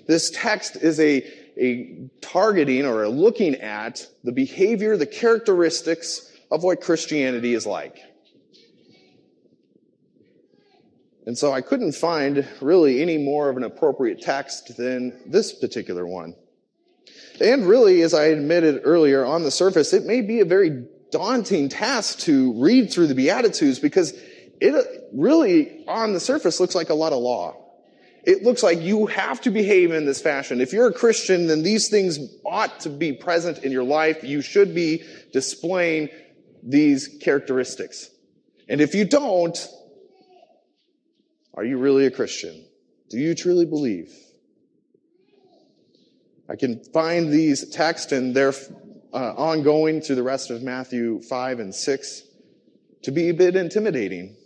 This 0.07 0.31
text 0.31 0.77
is 0.77 0.99
a, 0.99 1.23
a 1.59 2.09
targeting 2.21 2.85
or 2.85 3.05
a 3.05 3.09
looking 3.09 3.55
at 3.57 4.07
the 4.25 4.33
behavior, 4.33 4.97
the 4.97 5.07
characteristics 5.07 6.31
of 6.51 6.65
what 6.65 6.81
Christianity 6.81 7.55
is 7.55 7.67
like. 7.67 7.99
And 11.27 11.37
so 11.37 11.53
I 11.53 11.61
couldn't 11.61 11.93
find 11.93 12.47
really 12.61 13.03
any 13.03 13.19
more 13.19 13.51
of 13.51 13.57
an 13.57 13.63
appropriate 13.63 14.21
text 14.23 14.77
than 14.77 15.21
this 15.27 15.53
particular 15.53 16.07
one. 16.07 16.35
And 17.41 17.67
really, 17.67 18.03
as 18.03 18.15
I 18.15 18.27
admitted 18.27 18.83
earlier, 18.85 19.25
on 19.25 19.43
the 19.43 19.51
surface, 19.51 19.93
it 19.93 20.05
may 20.05 20.21
be 20.21 20.41
a 20.41 20.45
very 20.45 20.87
daunting 21.11 21.69
task 21.69 22.21
to 22.21 22.61
read 22.63 22.93
through 22.93 23.07
the 23.09 23.15
Beatitudes 23.15 23.79
because 23.79 24.13
it 24.61 24.75
uh, 24.75 24.83
really, 25.13 25.85
on 25.87 26.13
the 26.13 26.21
surface, 26.21 26.61
looks 26.61 26.75
like 26.75 26.91
a 26.91 26.95
lot 26.95 27.13
of 27.13 27.19
law 27.19 27.61
it 28.25 28.43
looks 28.43 28.63
like 28.63 28.81
you 28.81 29.07
have 29.07 29.41
to 29.43 29.51
behave 29.51 29.93
in 29.93 30.05
this 30.05 30.21
fashion. 30.21 30.61
If 30.61 30.73
you're 30.73 30.89
a 30.89 30.93
Christian, 30.93 31.47
then 31.47 31.63
these 31.63 31.89
things 31.89 32.19
ought 32.45 32.81
to 32.81 32.91
be 32.91 33.13
present 33.13 33.65
in 33.65 33.73
your 33.73 33.85
life. 33.85 34.23
You 34.23 34.43
should 34.43 34.75
be 34.75 35.05
displaying 35.33 36.11
these 36.63 37.19
characteristics. 37.23 38.11
And 38.69 38.81
if 38.81 38.95
you 38.95 39.05
don't, 39.05 39.57
are 41.55 41.65
you 41.65 41.79
really 41.79 42.07
a 42.07 42.11
Christian? 42.11 42.65
Do 43.09 43.19
you 43.19 43.35
truly 43.35 43.67
believe? 43.67 44.13
I 46.49 46.57
can 46.57 46.83
find 46.93 47.31
these 47.31 47.69
texts 47.69 48.13
and 48.13 48.35
they're 48.35 48.55
uh, 49.13 49.35
ongoing 49.35 50.01
through 50.01 50.17
the 50.17 50.23
rest 50.23 50.51
of 50.51 50.63
Matthew 50.63 51.21
5 51.23 51.61
and 51.61 51.75
6 51.75 52.23
to 53.03 53.11
be 53.11 53.29
a 53.29 53.35
bit 53.35 53.57
intimidating 53.57 54.37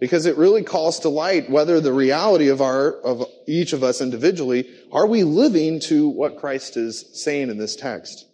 because 0.00 0.26
it 0.26 0.36
really 0.36 0.62
calls 0.62 1.00
to 1.00 1.08
light 1.08 1.50
whether 1.50 1.80
the 1.80 1.92
reality 1.92 2.48
of 2.48 2.60
our, 2.60 2.92
of 3.00 3.24
each 3.46 3.72
of 3.72 3.82
us 3.82 4.00
individually, 4.00 4.68
are 4.92 5.06
we 5.06 5.24
living 5.24 5.80
to 5.80 6.08
what 6.08 6.38
Christ 6.38 6.76
is 6.76 7.04
saying 7.12 7.50
in 7.50 7.58
this 7.58 7.74
text? 7.74 8.26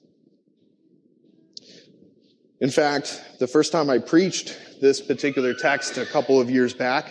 In 2.61 2.71
fact, 2.71 3.23
the 3.38 3.47
first 3.47 3.73
time 3.73 3.91
I 3.91 3.99
preached 3.99 4.57
this 4.81 5.00
particular 5.00 5.55
text 5.55 5.99
a 5.99 6.07
couple 6.07 6.41
of 6.41 6.50
years 6.50 6.75
back, 6.75 7.11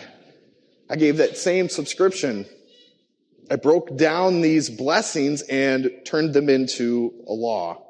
I 0.88 0.96
gave 0.96 1.16
that 1.18 1.36
same 1.36 1.68
subscription. 1.68 2.46
I 3.50 3.56
broke 3.56 3.96
down 3.96 4.40
these 4.40 4.70
blessings 4.70 5.42
and 5.42 5.90
turned 6.04 6.34
them 6.34 6.48
into 6.48 7.12
a 7.26 7.32
law. 7.32 7.82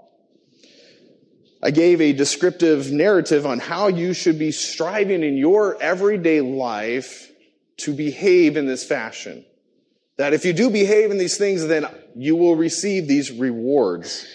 I 1.63 1.71
gave 1.71 2.01
a 2.01 2.13
descriptive 2.13 2.93
narrative 2.93 3.47
on 3.47 3.59
how 3.59 3.89
you 3.89 4.13
should 4.13 4.39
be 4.39 4.53
striving 4.53 5.23
in 5.23 5.37
your 5.37 5.81
everyday 5.81 6.41
life 6.41 7.31
to 7.79 7.95
behave 7.95 8.57
in 8.57 8.67
this 8.67 8.85
fashion. 8.85 9.45
That 10.17 10.35
if 10.35 10.45
you 10.45 10.53
do 10.53 10.71
behave 10.71 11.11
in 11.11 11.19
these 11.19 11.39
things, 11.39 11.67
then 11.67 11.87
you 12.15 12.37
will 12.37 12.55
receive 12.55 13.09
these 13.09 13.33
rewards. 13.33 14.27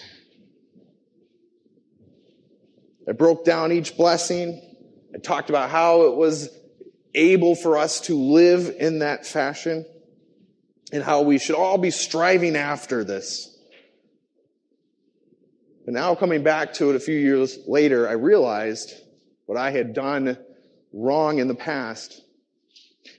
I 3.07 3.13
broke 3.13 3.45
down 3.45 3.71
each 3.71 3.95
blessing. 3.95 4.61
I 5.13 5.19
talked 5.19 5.49
about 5.49 5.69
how 5.69 6.03
it 6.03 6.15
was 6.15 6.49
able 7.15 7.55
for 7.55 7.77
us 7.77 8.01
to 8.01 8.15
live 8.15 8.75
in 8.79 8.99
that 8.99 9.25
fashion 9.25 9.85
and 10.91 11.03
how 11.03 11.21
we 11.21 11.37
should 11.37 11.55
all 11.55 11.77
be 11.77 11.91
striving 11.91 12.55
after 12.55 13.03
this. 13.03 13.57
But 15.85 15.93
now 15.93 16.15
coming 16.15 16.43
back 16.43 16.73
to 16.73 16.89
it 16.91 16.95
a 16.95 16.99
few 16.99 17.17
years 17.17 17.57
later, 17.67 18.07
I 18.07 18.13
realized 18.13 18.93
what 19.45 19.57
I 19.57 19.71
had 19.71 19.93
done 19.93 20.37
wrong 20.93 21.39
in 21.39 21.47
the 21.47 21.55
past. 21.55 22.21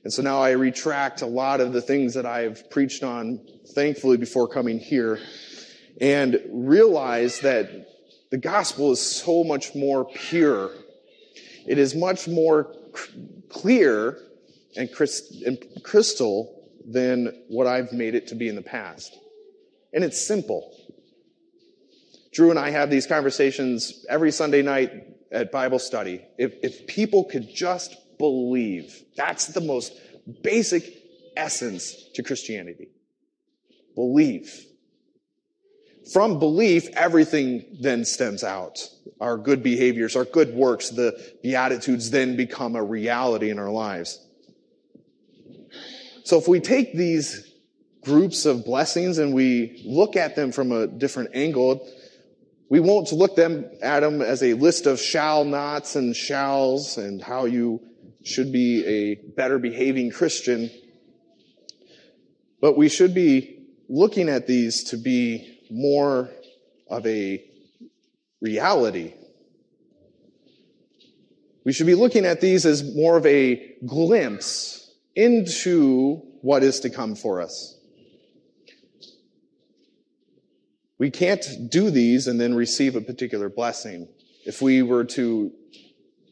And 0.04 0.12
so 0.12 0.22
now 0.22 0.40
I 0.40 0.50
retract 0.50 1.22
a 1.22 1.26
lot 1.26 1.60
of 1.60 1.72
the 1.72 1.82
things 1.82 2.14
that 2.14 2.26
I've 2.26 2.70
preached 2.70 3.02
on, 3.02 3.40
thankfully, 3.74 4.16
before 4.16 4.48
coming 4.48 4.78
here, 4.78 5.18
and 6.00 6.40
realize 6.50 7.40
that 7.40 7.88
the 8.30 8.38
gospel 8.38 8.92
is 8.92 9.00
so 9.00 9.42
much 9.42 9.74
more 9.74 10.04
pure. 10.04 10.70
It 11.66 11.78
is 11.78 11.94
much 11.94 12.28
more 12.28 12.72
clear 13.48 14.18
and 14.76 14.90
crystal 15.82 16.68
than 16.86 17.44
what 17.48 17.66
I've 17.66 17.92
made 17.92 18.14
it 18.14 18.28
to 18.28 18.34
be 18.34 18.48
in 18.48 18.54
the 18.54 18.62
past. 18.62 19.18
And 19.92 20.04
it's 20.04 20.20
simple. 20.20 20.76
Drew 22.32 22.50
and 22.50 22.58
I 22.58 22.70
have 22.70 22.90
these 22.90 23.06
conversations 23.06 24.06
every 24.08 24.30
Sunday 24.30 24.62
night 24.62 24.92
at 25.32 25.50
Bible 25.50 25.78
study. 25.78 26.24
If, 26.38 26.54
if 26.62 26.86
people 26.86 27.24
could 27.24 27.52
just 27.52 27.96
believe, 28.18 29.04
that's 29.16 29.48
the 29.48 29.60
most 29.60 29.92
basic 30.42 30.84
essence 31.36 32.08
to 32.14 32.22
Christianity. 32.22 32.88
Believe. 33.94 34.66
From 36.12 36.38
belief, 36.40 36.88
everything 36.94 37.78
then 37.80 38.04
stems 38.04 38.42
out. 38.42 38.88
Our 39.20 39.36
good 39.36 39.62
behaviors, 39.62 40.16
our 40.16 40.24
good 40.24 40.52
works, 40.54 40.90
the 40.90 41.16
Beatitudes 41.42 42.10
then 42.10 42.36
become 42.36 42.74
a 42.74 42.82
reality 42.82 43.50
in 43.50 43.58
our 43.58 43.70
lives. 43.70 44.26
So 46.24 46.38
if 46.38 46.48
we 46.48 46.58
take 46.58 46.94
these 46.94 47.52
groups 48.02 48.44
of 48.44 48.64
blessings 48.64 49.18
and 49.18 49.34
we 49.34 49.82
look 49.84 50.16
at 50.16 50.34
them 50.34 50.52
from 50.52 50.72
a 50.72 50.86
different 50.86 51.30
angle, 51.34 51.88
we 52.68 52.80
won't 52.80 53.12
look 53.12 53.36
them 53.36 53.66
at 53.82 54.00
them 54.00 54.22
as 54.22 54.42
a 54.42 54.54
list 54.54 54.86
of 54.86 55.00
shall 55.00 55.44
nots 55.44 55.96
and 55.96 56.16
shalls 56.16 56.98
and 56.98 57.22
how 57.22 57.44
you 57.44 57.80
should 58.24 58.50
be 58.50 58.84
a 58.86 59.14
better 59.14 59.58
behaving 59.58 60.10
Christian. 60.10 60.70
But 62.60 62.76
we 62.76 62.88
should 62.88 63.14
be 63.14 63.66
looking 63.88 64.28
at 64.28 64.46
these 64.46 64.84
to 64.84 64.96
be 64.96 65.59
more 65.70 66.30
of 66.88 67.06
a 67.06 67.44
reality. 68.40 69.14
We 71.64 71.72
should 71.72 71.86
be 71.86 71.94
looking 71.94 72.24
at 72.24 72.40
these 72.40 72.64
as 72.66 72.82
more 72.94 73.16
of 73.16 73.26
a 73.26 73.76
glimpse 73.86 74.94
into 75.14 76.22
what 76.40 76.62
is 76.62 76.80
to 76.80 76.90
come 76.90 77.14
for 77.14 77.40
us. 77.40 77.76
We 80.98 81.10
can't 81.10 81.70
do 81.70 81.90
these 81.90 82.26
and 82.26 82.40
then 82.40 82.54
receive 82.54 82.96
a 82.96 83.00
particular 83.00 83.48
blessing. 83.48 84.08
If 84.44 84.60
we 84.60 84.82
were 84.82 85.04
to 85.04 85.52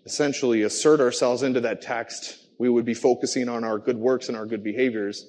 essentially 0.05 0.63
assert 0.63 1.01
ourselves 1.01 1.43
into 1.43 1.61
that 1.61 1.83
text, 1.83 2.39
we 2.59 2.69
would 2.69 2.85
be 2.85 2.95
focusing 2.95 3.49
on 3.49 3.65
our 3.65 3.79
good 3.79 3.97
works 3.97 4.29
and 4.29 4.37
our 4.37 4.47
good 4.47 4.63
behaviors. 4.63 5.27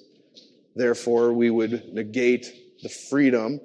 Therefore, 0.74 1.32
we 1.32 1.50
would 1.50 1.92
negate 1.92 2.52
the 2.82 2.88
freedom 2.88 3.60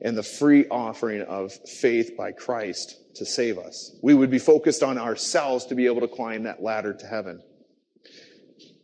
and 0.00 0.16
the 0.16 0.22
free 0.22 0.66
offering 0.68 1.22
of 1.22 1.52
faith 1.52 2.16
by 2.16 2.32
Christ 2.32 2.96
to 3.16 3.24
save 3.24 3.58
us. 3.58 3.96
We 4.02 4.14
would 4.14 4.30
be 4.30 4.38
focused 4.38 4.82
on 4.82 4.98
ourselves 4.98 5.66
to 5.66 5.74
be 5.74 5.86
able 5.86 6.02
to 6.02 6.08
climb 6.08 6.44
that 6.44 6.62
ladder 6.62 6.92
to 6.92 7.06
heaven. 7.06 7.42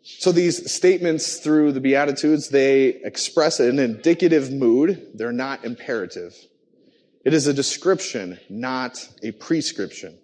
So 0.02 0.32
these 0.32 0.72
statements 0.72 1.38
through 1.38 1.72
the 1.72 1.80
Beatitudes, 1.80 2.48
they 2.48 2.88
express 2.88 3.60
an 3.60 3.78
indicative 3.78 4.52
mood. 4.52 5.10
They're 5.14 5.32
not 5.32 5.64
imperative. 5.64 6.34
It 7.24 7.34
is 7.34 7.46
a 7.46 7.54
description, 7.54 8.40
not 8.48 9.08
a 9.22 9.30
prescription. 9.32 10.18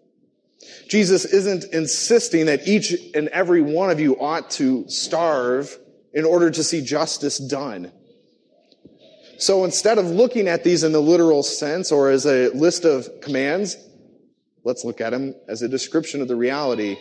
Jesus 0.88 1.24
isn't 1.24 1.64
insisting 1.72 2.46
that 2.46 2.66
each 2.66 2.92
and 3.14 3.28
every 3.28 3.62
one 3.62 3.90
of 3.90 4.00
you 4.00 4.18
ought 4.18 4.50
to 4.52 4.88
starve 4.88 5.78
in 6.12 6.24
order 6.24 6.50
to 6.50 6.64
see 6.64 6.80
justice 6.80 7.38
done. 7.38 7.92
So 9.38 9.64
instead 9.64 9.98
of 9.98 10.06
looking 10.06 10.48
at 10.48 10.64
these 10.64 10.84
in 10.84 10.92
the 10.92 11.00
literal 11.00 11.42
sense 11.42 11.90
or 11.92 12.10
as 12.10 12.26
a 12.26 12.48
list 12.48 12.84
of 12.84 13.08
commands, 13.22 13.76
let's 14.64 14.84
look 14.84 15.00
at 15.00 15.10
them 15.10 15.34
as 15.48 15.62
a 15.62 15.68
description 15.68 16.20
of 16.20 16.28
the 16.28 16.36
reality. 16.36 16.96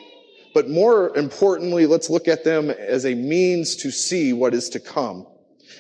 But 0.54 0.70
more 0.70 1.16
importantly, 1.18 1.86
let's 1.86 2.10
look 2.10 2.28
at 2.28 2.44
them 2.44 2.70
as 2.70 3.06
a 3.06 3.16
means 3.16 3.76
to 3.78 3.92
see 3.92 4.34
what 4.34 4.54
is 4.54 4.70
to 4.70 4.80
come. 4.80 5.28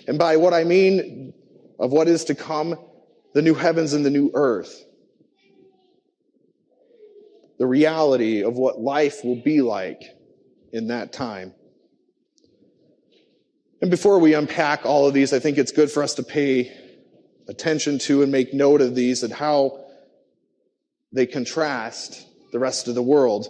And 0.07 0.17
by 0.17 0.37
what 0.37 0.53
I 0.53 0.63
mean 0.63 1.33
of 1.79 1.91
what 1.91 2.07
is 2.07 2.25
to 2.25 2.35
come, 2.35 2.75
the 3.33 3.41
new 3.41 3.53
heavens 3.53 3.93
and 3.93 4.05
the 4.05 4.09
new 4.09 4.31
earth 4.33 4.83
the 7.57 7.67
reality 7.67 8.43
of 8.43 8.55
what 8.55 8.79
life 8.79 9.23
will 9.23 9.41
be 9.41 9.61
like 9.61 10.03
in 10.71 10.87
that 10.87 11.11
time. 11.11 11.53
And 13.81 13.91
before 13.91 14.19
we 14.19 14.33
unpack 14.33 14.85
all 14.85 15.07
of 15.07 15.13
these, 15.13 15.33
I 15.33 15.39
think 15.39 15.57
it's 15.57 15.71
good 15.71 15.91
for 15.91 16.01
us 16.01 16.15
to 16.15 16.23
pay 16.23 16.75
attention 17.47 17.99
to 17.99 18.23
and 18.23 18.31
make 18.31 18.53
note 18.53 18.81
of 18.81 18.95
these 18.95 19.23
and 19.23 19.31
how 19.31 19.85
they 21.13 21.25
contrast 21.25 22.25
the 22.51 22.59
rest 22.59 22.87
of 22.87 22.95
the 22.95 23.03
world. 23.03 23.47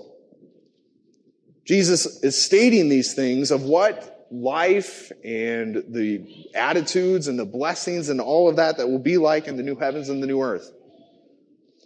Jesus 1.66 2.24
is 2.24 2.42
stating 2.42 2.90
these 2.90 3.14
things 3.14 3.52
of 3.52 3.64
what 3.64 4.28
life 4.32 5.12
and 5.24 5.84
the 5.90 6.50
attitudes 6.54 7.28
and 7.28 7.40
the 7.40 7.46
blessings 7.46 8.10
and 8.10 8.20
all 8.20 8.50
of 8.50 8.58
that 8.58 8.78
that 8.78 8.88
will 8.88 9.00
be 9.00 9.18
like 9.18 9.48
in 9.48 9.58
the 9.58 9.64
new 9.64 9.76
heavens 9.76 10.10
and 10.10 10.22
the 10.22 10.28
new 10.28 10.42
earth. 10.42 10.72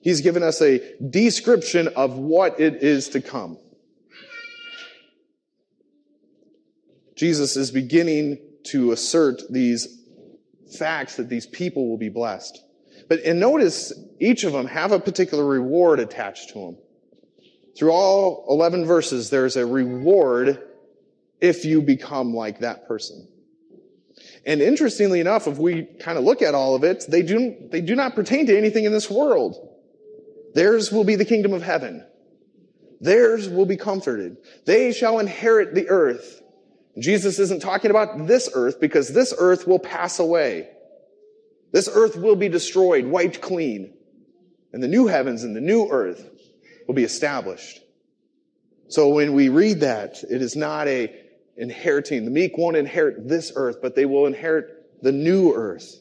He's 0.02 0.22
given 0.22 0.42
us 0.42 0.62
a 0.62 0.82
description 1.02 1.88
of 1.90 2.18
what 2.18 2.60
it 2.60 2.84
is 2.84 3.10
to 3.10 3.22
come. 3.22 3.58
Jesus 7.22 7.56
is 7.56 7.70
beginning 7.70 8.40
to 8.64 8.94
assert 8.94 9.44
these 9.48 10.04
facts 10.80 11.18
that 11.18 11.30
these 11.30 11.46
people 11.46 11.88
will 11.88 12.00
be 12.00 12.10
blessed. 12.10 12.60
But 13.10 13.20
and 13.20 13.40
notice 13.40 13.94
each 14.20 14.44
of 14.44 14.54
them 14.54 14.66
have 14.66 14.92
a 14.92 15.00
particular 15.00 15.46
reward 15.46 16.00
attached 16.00 16.50
to 16.54 16.56
them. 16.56 16.78
Through 17.78 17.92
all 17.92 18.48
11 18.50 18.88
verses, 18.88 19.30
there's 19.30 19.56
a 19.56 19.68
reward 19.68 20.64
if 21.40 21.64
you 21.64 21.84
become 21.84 22.34
like 22.34 22.62
that 22.62 22.88
person. 22.88 23.28
And 24.44 24.60
interestingly 24.60 25.20
enough, 25.20 25.46
if 25.46 25.60
we 25.60 25.84
kind 25.84 26.18
of 26.18 26.24
look 26.24 26.42
at 26.42 26.56
all 26.56 26.74
of 26.74 26.84
it, 26.84 27.06
they 27.08 27.22
do, 27.22 27.56
they 27.70 27.82
do 27.82 27.96
not 27.96 28.16
pertain 28.16 28.48
to 28.48 28.58
anything 28.58 28.86
in 28.86 28.94
this 28.94 29.12
world. 29.12 29.78
Theirs 30.56 30.92
will 30.92 31.04
be 31.04 31.18
the 31.18 31.26
kingdom 31.26 31.54
of 31.54 31.62
heaven. 31.62 32.04
Theirs 33.00 33.48
will 33.48 33.68
be 33.68 33.78
comforted. 33.78 34.38
They 34.66 34.92
shall 34.92 35.20
inherit 35.20 35.76
the 35.76 35.88
earth. 35.88 36.41
Jesus 37.00 37.40
isn't 37.40 37.62
talking 37.62 37.92
about 37.92 38.28
this 38.28 38.50
earth 38.54 38.80
because 38.80 39.10
this 39.10 39.34
earth 39.38 39.68
will 39.68 39.80
pass 39.80 40.20
away. 40.20 40.70
This 41.72 41.90
earth 41.92 42.18
will 42.18 42.36
be 42.36 42.50
destroyed, 42.50 43.06
wiped 43.06 43.42
clean. 43.42 43.94
And 44.74 44.84
the 44.84 44.88
new 44.88 45.08
heavens 45.08 45.44
and 45.44 45.56
the 45.56 45.62
new 45.62 45.88
earth 45.90 46.30
will 46.88 46.96
be 46.96 47.04
established. 47.04 47.82
So 48.88 49.10
when 49.10 49.34
we 49.34 49.50
read 49.50 49.82
that, 49.82 50.22
it 50.30 50.42
is 50.42 50.56
not 50.56 50.88
a 50.88 51.16
inheriting. 51.56 52.26
The 52.26 52.32
meek 52.32 52.58
won't 52.58 52.76
inherit 52.76 53.28
this 53.28 53.52
earth, 53.56 53.78
but 53.82 53.96
they 53.96 54.06
will 54.06 54.26
inherit 54.26 55.02
the 55.02 55.12
new 55.12 55.54
earth. 55.54 55.98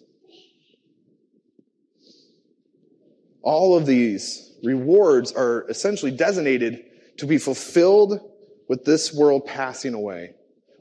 All 3.42 3.76
of 3.76 3.86
these 3.86 4.52
rewards 4.62 5.32
are 5.32 5.68
essentially 5.68 6.10
designated 6.10 6.84
to 7.18 7.26
be 7.26 7.38
fulfilled 7.38 8.20
with 8.68 8.84
this 8.84 9.12
world 9.12 9.46
passing 9.46 9.94
away, 9.94 10.34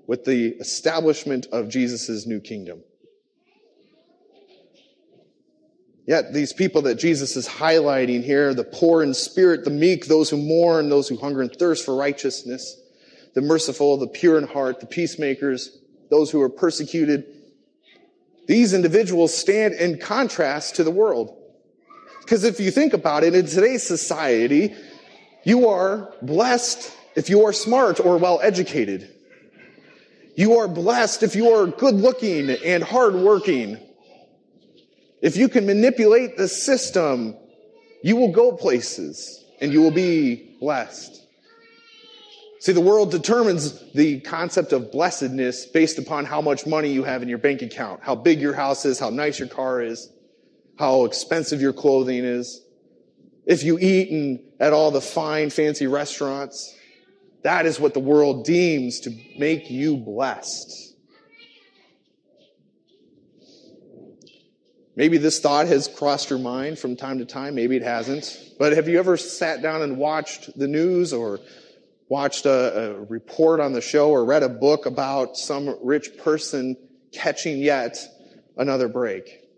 with 0.09 0.25
the 0.25 0.55
establishment 0.55 1.45
of 1.51 1.69
Jesus' 1.69 2.25
new 2.25 2.39
kingdom. 2.39 2.81
Yet 6.07 6.33
these 6.33 6.51
people 6.51 6.81
that 6.81 6.95
Jesus 6.95 7.35
is 7.35 7.47
highlighting 7.47 8.23
here, 8.23 8.55
the 8.55 8.63
poor 8.63 9.03
in 9.03 9.13
spirit, 9.13 9.65
the 9.65 9.69
meek, 9.69 10.07
those 10.07 10.31
who 10.31 10.37
mourn, 10.37 10.89
those 10.89 11.07
who 11.07 11.15
hunger 11.15 11.43
and 11.43 11.55
thirst 11.55 11.85
for 11.85 11.95
righteousness, 11.95 12.75
the 13.35 13.41
merciful, 13.41 13.97
the 13.97 14.07
pure 14.07 14.39
in 14.39 14.47
heart, 14.47 14.79
the 14.79 14.87
peacemakers, 14.87 15.77
those 16.09 16.31
who 16.31 16.41
are 16.41 16.49
persecuted, 16.49 17.25
these 18.47 18.73
individuals 18.73 19.31
stand 19.31 19.75
in 19.75 19.99
contrast 19.99 20.77
to 20.77 20.83
the 20.83 20.89
world. 20.89 21.37
Because 22.21 22.43
if 22.45 22.59
you 22.59 22.71
think 22.71 22.93
about 22.93 23.23
it, 23.23 23.35
in 23.35 23.45
today's 23.45 23.83
society, 23.83 24.73
you 25.43 25.67
are 25.67 26.11
blessed 26.23 26.97
if 27.15 27.29
you 27.29 27.45
are 27.45 27.53
smart 27.53 27.99
or 27.99 28.17
well 28.17 28.39
educated. 28.41 29.13
You 30.35 30.57
are 30.57 30.67
blessed 30.67 31.23
if 31.23 31.35
you 31.35 31.49
are 31.49 31.67
good 31.67 31.95
looking 31.95 32.49
and 32.49 32.83
hardworking. 32.83 33.77
If 35.21 35.35
you 35.35 35.49
can 35.49 35.65
manipulate 35.65 36.37
the 36.37 36.47
system, 36.47 37.35
you 38.01 38.15
will 38.15 38.31
go 38.31 38.51
places 38.53 39.43
and 39.59 39.73
you 39.73 39.81
will 39.81 39.91
be 39.91 40.55
blessed. 40.59 41.25
See, 42.61 42.71
the 42.73 42.81
world 42.81 43.11
determines 43.11 43.91
the 43.93 44.19
concept 44.21 44.73
of 44.73 44.91
blessedness 44.91 45.65
based 45.65 45.97
upon 45.97 46.25
how 46.25 46.41
much 46.41 46.65
money 46.65 46.91
you 46.91 47.03
have 47.03 47.21
in 47.21 47.29
your 47.29 47.37
bank 47.37 47.61
account, 47.61 48.01
how 48.03 48.15
big 48.15 48.41
your 48.41 48.53
house 48.53 48.85
is, 48.85 48.99
how 48.99 49.09
nice 49.09 49.39
your 49.39 49.47
car 49.47 49.81
is 49.81 50.09
how 50.79 51.03
expensive 51.03 51.61
your 51.61 51.73
clothing 51.73 52.23
is, 52.23 52.61
if 53.45 53.63
you 53.63 53.77
eat 53.79 54.41
at 54.61 54.71
all 54.71 54.91
the 54.91 55.01
fine, 55.01 55.49
fancy 55.49 55.87
restaurants, 55.87 56.73
that 57.43 57.65
is 57.65 57.79
what 57.79 57.93
the 57.93 57.99
world 57.99 58.45
deems 58.45 59.01
to 59.01 59.11
make 59.37 59.69
you 59.69 59.97
blessed. 59.97 60.95
Maybe 64.95 65.17
this 65.17 65.39
thought 65.39 65.67
has 65.67 65.87
crossed 65.87 66.29
your 66.29 66.39
mind 66.39 66.77
from 66.77 66.97
time 66.97 67.19
to 67.19 67.25
time. 67.25 67.55
Maybe 67.55 67.77
it 67.77 67.83
hasn't. 67.83 68.37
But 68.57 68.73
have 68.73 68.89
you 68.89 68.99
ever 68.99 69.15
sat 69.15 69.61
down 69.61 69.81
and 69.81 69.97
watched 69.97 70.57
the 70.59 70.67
news 70.67 71.13
or 71.13 71.39
watched 72.09 72.45
a, 72.45 72.95
a 72.97 73.01
report 73.03 73.61
on 73.61 73.71
the 73.71 73.79
show 73.79 74.09
or 74.09 74.25
read 74.25 74.43
a 74.43 74.49
book 74.49 74.85
about 74.85 75.37
some 75.37 75.77
rich 75.81 76.17
person 76.17 76.75
catching 77.13 77.59
yet 77.59 77.97
another 78.57 78.89
break? 78.89 79.49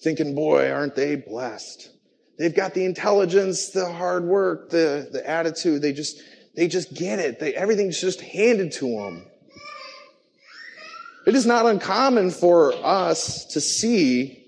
thinking, 0.00 0.34
boy, 0.34 0.70
aren't 0.70 0.94
they 0.94 1.16
blessed? 1.16 1.90
They've 2.38 2.54
got 2.54 2.74
the 2.74 2.84
intelligence, 2.84 3.70
the 3.70 3.90
hard 3.90 4.24
work, 4.24 4.70
the, 4.70 5.08
the 5.10 5.28
attitude. 5.28 5.82
They 5.82 5.92
just, 5.92 6.20
they 6.56 6.68
just 6.68 6.94
get 6.94 7.18
it. 7.18 7.38
They, 7.38 7.54
everything's 7.54 8.00
just 8.00 8.20
handed 8.20 8.72
to 8.72 8.86
them. 8.86 9.26
It 11.26 11.34
is 11.34 11.44
not 11.44 11.66
uncommon 11.66 12.30
for 12.30 12.72
us 12.84 13.44
to 13.46 13.60
see 13.60 14.44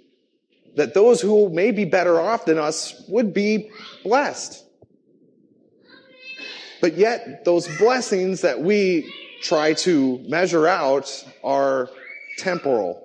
that 0.77 0.94
those 0.94 1.21
who 1.21 1.51
may 1.51 1.71
be 1.71 1.85
better 1.85 2.18
off 2.21 2.44
than 2.44 2.57
us 2.57 3.03
would 3.09 3.35
be 3.35 3.71
blessed. 4.05 4.64
But 6.81 6.94
yet, 6.97 7.44
those 7.44 7.66
blessings 7.79 8.42
that 8.42 8.61
we 8.61 9.12
try 9.42 9.75
to 9.75 10.18
measure 10.29 10.66
out 10.68 11.25
are 11.42 11.90
temporal. 12.38 13.05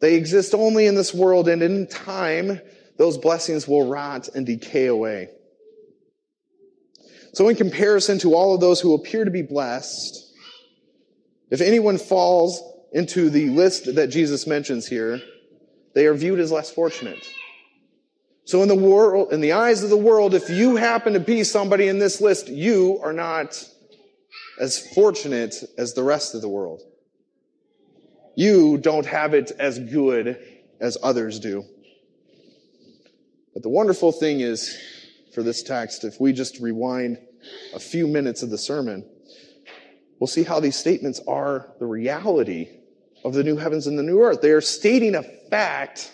They 0.00 0.14
exist 0.14 0.54
only 0.54 0.86
in 0.86 0.94
this 0.94 1.12
world, 1.12 1.46
and 1.46 1.62
in 1.62 1.86
time, 1.86 2.60
those 2.96 3.18
blessings 3.18 3.68
will 3.68 3.86
rot 3.86 4.28
and 4.34 4.46
decay 4.46 4.86
away. 4.86 5.28
So, 7.32 7.48
in 7.48 7.56
comparison 7.56 8.18
to 8.20 8.34
all 8.34 8.54
of 8.54 8.60
those 8.60 8.80
who 8.80 8.94
appear 8.94 9.24
to 9.24 9.30
be 9.30 9.42
blessed, 9.42 10.34
if 11.50 11.60
anyone 11.60 11.98
falls 11.98 12.62
into 12.92 13.30
the 13.30 13.50
list 13.50 13.94
that 13.94 14.08
Jesus 14.08 14.46
mentions 14.46 14.86
here, 14.86 15.20
they 15.94 16.06
are 16.06 16.14
viewed 16.14 16.40
as 16.40 16.52
less 16.52 16.70
fortunate. 16.70 17.24
So 18.44 18.62
in 18.62 18.68
the 18.68 18.74
world, 18.74 19.32
in 19.32 19.40
the 19.40 19.52
eyes 19.52 19.84
of 19.84 19.90
the 19.90 19.96
world, 19.96 20.34
if 20.34 20.50
you 20.50 20.74
happen 20.74 21.12
to 21.12 21.20
be 21.20 21.44
somebody 21.44 21.86
in 21.86 22.00
this 22.00 22.20
list, 22.20 22.48
you 22.48 22.98
are 23.02 23.12
not 23.12 23.64
as 24.58 24.92
fortunate 24.92 25.54
as 25.78 25.94
the 25.94 26.02
rest 26.02 26.34
of 26.34 26.40
the 26.40 26.48
world. 26.48 26.80
You 28.34 28.78
don't 28.78 29.06
have 29.06 29.34
it 29.34 29.52
as 29.58 29.78
good 29.78 30.36
as 30.80 30.98
others 31.02 31.38
do. 31.38 31.64
But 33.54 33.62
the 33.62 33.68
wonderful 33.68 34.10
thing 34.12 34.40
is, 34.40 34.76
for 35.32 35.42
this 35.42 35.62
text, 35.62 36.04
if 36.04 36.20
we 36.20 36.32
just 36.32 36.58
rewind 36.60 37.18
a 37.74 37.80
few 37.80 38.06
minutes 38.06 38.42
of 38.42 38.50
the 38.50 38.58
sermon, 38.58 39.04
we'll 40.18 40.28
see 40.28 40.42
how 40.42 40.60
these 40.60 40.76
statements 40.76 41.20
are 41.26 41.72
the 41.78 41.86
reality 41.86 42.68
of 43.24 43.34
the 43.34 43.44
new 43.44 43.56
heavens 43.56 43.86
and 43.86 43.98
the 43.98 44.02
new 44.02 44.20
earth. 44.20 44.40
They 44.40 44.50
are 44.50 44.60
stating 44.60 45.14
a 45.14 45.22
fact 45.22 46.12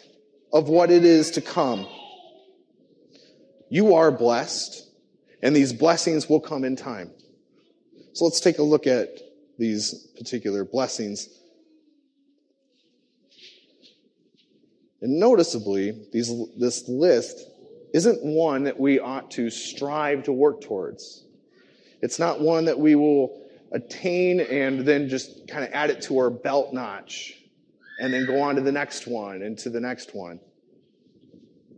of 0.53 0.69
what 0.69 0.91
it 0.91 1.05
is 1.05 1.31
to 1.33 1.41
come. 1.41 1.87
You 3.69 3.95
are 3.95 4.11
blessed, 4.11 4.89
and 5.43 5.55
these 5.55 5.73
blessings 5.73 6.29
will 6.29 6.41
come 6.41 6.65
in 6.65 6.77
time. 6.77 7.11
So 8.13 8.25
let's 8.25 8.41
take 8.41 8.59
a 8.59 8.63
look 8.63 8.87
at 8.87 9.09
these 9.59 10.09
particular 10.17 10.65
blessings 10.65 11.29
And 15.07 15.21
noticeably, 15.21 16.07
these, 16.13 16.33
this 16.57 16.89
list 16.89 17.49
isn't 17.93 18.23
one 18.23 18.65
that 18.65 18.79
we 18.79 18.99
ought 18.99 19.31
to 19.33 19.51
strive 19.51 20.25
to 20.25 20.33
work 20.33 20.61
towards. 20.61 21.25
It's 22.03 22.19
not 22.19 22.41
one 22.41 22.67
that 22.67 22.79
we 22.79 22.95
will 22.95 23.43
attain 23.73 24.41
and 24.41 24.81
then 24.81 25.09
just 25.09 25.49
kind 25.49 25.65
of 25.65 25.71
add 25.73 25.91
it 25.91 26.03
to 26.03 26.19
our 26.19 26.31
belt 26.31 26.73
notch 26.73 27.35
and 27.99 28.13
then 28.13 28.27
go 28.27 28.43
on 28.43 28.57
to 28.57 28.61
the 28.61 28.73
next 28.73 29.07
one 29.07 29.43
and 29.43 29.59
to 29.59 29.71
the 29.71 29.81
next 29.81 30.15
one. 30.15 30.41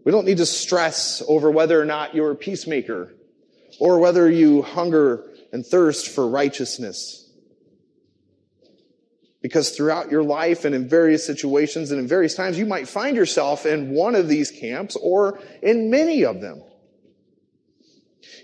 We 0.04 0.12
don't 0.12 0.24
need 0.24 0.38
to 0.38 0.46
stress 0.46 1.22
over 1.28 1.50
whether 1.50 1.80
or 1.80 1.84
not 1.84 2.14
you're 2.14 2.30
a 2.30 2.36
peacemaker 2.36 3.12
or 3.78 3.98
whether 3.98 4.30
you 4.30 4.62
hunger 4.62 5.24
and 5.52 5.64
thirst 5.64 6.08
for 6.08 6.28
righteousness. 6.28 7.27
Because 9.40 9.70
throughout 9.70 10.10
your 10.10 10.24
life 10.24 10.64
and 10.64 10.74
in 10.74 10.88
various 10.88 11.24
situations 11.24 11.92
and 11.92 12.00
in 12.00 12.08
various 12.08 12.34
times, 12.34 12.58
you 12.58 12.66
might 12.66 12.88
find 12.88 13.16
yourself 13.16 13.66
in 13.66 13.90
one 13.90 14.14
of 14.14 14.28
these 14.28 14.50
camps 14.50 14.96
or 14.96 15.40
in 15.62 15.90
many 15.90 16.24
of 16.24 16.40
them. 16.40 16.62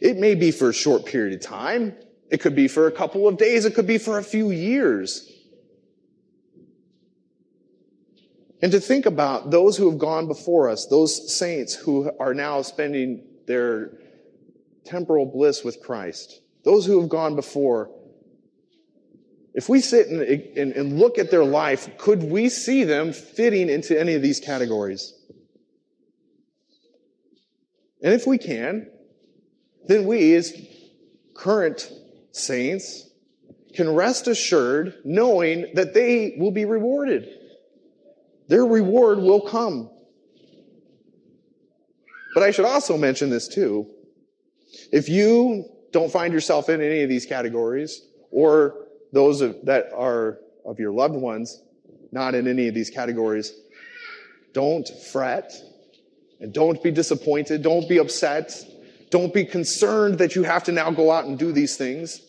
It 0.01 0.19
may 0.19 0.35
be 0.35 0.51
for 0.51 0.69
a 0.69 0.75
short 0.75 1.05
period 1.05 1.35
of 1.35 1.41
time. 1.41 1.97
It 2.31 2.41
could 2.41 2.55
be 2.55 2.69
for 2.69 2.87
a 2.87 2.93
couple 2.93 3.27
of 3.27 3.37
days. 3.37 3.65
It 3.65 3.75
could 3.75 3.87
be 3.87 3.99
for 3.99 4.19
a 4.19 4.23
few 4.23 4.51
years. 4.51 5.31
And 8.63 8.73
to 8.73 8.81
think 8.81 9.05
about 9.05 9.51
those 9.51 9.77
who 9.77 9.91
have 9.91 9.99
gone 9.99 10.27
before 10.27 10.71
us, 10.71 10.87
those 10.87 11.33
saints 11.33 11.75
who 11.75 12.11
are 12.19 12.33
now 12.33 12.63
spending 12.63 13.25
their 13.47 13.99
temporal 14.85 15.27
bliss 15.27 15.65
with 15.65 15.83
Christ, 15.83 16.41
those 16.63 16.87
who 16.87 16.99
have 17.01 17.11
gone 17.11 17.37
before, 17.37 17.91
if 19.55 19.69
we 19.69 19.81
sit 19.81 20.09
and, 20.09 20.21
and, 20.21 20.73
and, 20.73 20.99
look 20.99 21.17
at 21.17 21.31
their 21.31 21.45
life, 21.45 21.97
could 21.97 22.25
we 22.25 22.49
see 22.49 22.83
them 22.83 23.13
fitting 23.13 23.69
into 23.69 23.99
any 23.99 24.15
of 24.15 24.23
these 24.23 24.41
categories? 24.41 25.15
And 28.03 28.13
if 28.13 28.27
we 28.27 28.37
can, 28.37 28.91
then 29.87 30.07
we, 30.07 30.35
as 30.35 30.53
current 31.35 31.91
saints, 32.33 33.09
can 33.75 33.95
rest 33.95 34.27
assured 34.27 34.95
knowing 35.05 35.73
that 35.75 35.95
they 35.95 36.35
will 36.37 36.51
be 36.51 36.65
rewarded. 36.65 37.29
Their 38.49 38.67
reward 38.67 39.19
will 39.19 39.41
come. 39.41 39.89
But 42.35 42.43
I 42.43 42.51
should 42.51 42.65
also 42.65 42.99
mention 42.99 43.31
this 43.31 43.47
too. 43.47 43.89
If 44.91 45.09
you 45.09 45.67
don't 45.93 46.11
find 46.11 46.35
yourself 46.35 46.69
in 46.69 46.81
any 46.81 47.03
of 47.03 47.09
these 47.09 47.25
categories, 47.25 48.03
or 48.33 48.84
those 49.15 49.41
of, 49.41 49.57
that 49.65 49.91
are 49.95 50.39
of 50.67 50.79
your 50.79 50.93
loved 50.93 51.15
ones 51.15 51.63
not 52.13 52.35
in 52.35 52.47
any 52.47 52.69
of 52.69 52.75
these 52.75 52.91
categories, 52.91 53.53
don't 54.53 54.89
fret 55.11 55.53
and 56.41 56.53
don't 56.53 56.83
be 56.83 56.91
disappointed. 56.91 57.63
Don't 57.63 57.89
be 57.89 57.99
upset. 57.99 58.55
Don't 59.11 59.35
be 59.35 59.45
concerned 59.45 60.19
that 60.19 60.37
you 60.37 60.43
have 60.43 60.65
to 60.65 60.73
now 60.73 60.91
go 60.91 61.11
out 61.11 61.25
and 61.25 61.39
do 61.39 61.53
these 61.53 61.77
things 61.77 62.21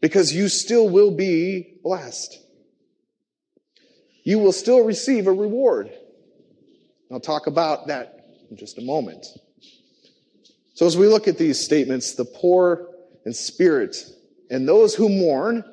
because 0.00 0.34
you 0.34 0.48
still 0.48 0.88
will 0.88 1.10
be 1.10 1.78
blessed. 1.82 2.38
You 4.24 4.38
will 4.38 4.52
still 4.52 4.84
receive 4.84 5.26
a 5.26 5.32
reward. 5.32 5.90
I'll 7.10 7.20
talk 7.20 7.46
about 7.46 7.86
that 7.88 8.26
in 8.50 8.56
just 8.56 8.78
a 8.78 8.82
moment. 8.82 9.26
So 10.74 10.86
as 10.86 10.96
we 10.96 11.08
look 11.08 11.26
at 11.26 11.38
these 11.38 11.58
statements, 11.58 12.14
the 12.14 12.24
poor 12.24 12.88
in 13.24 13.32
spirit 13.32 13.96
and 14.50 14.68
those 14.68 14.94
who 14.94 15.08
mourn 15.08 15.64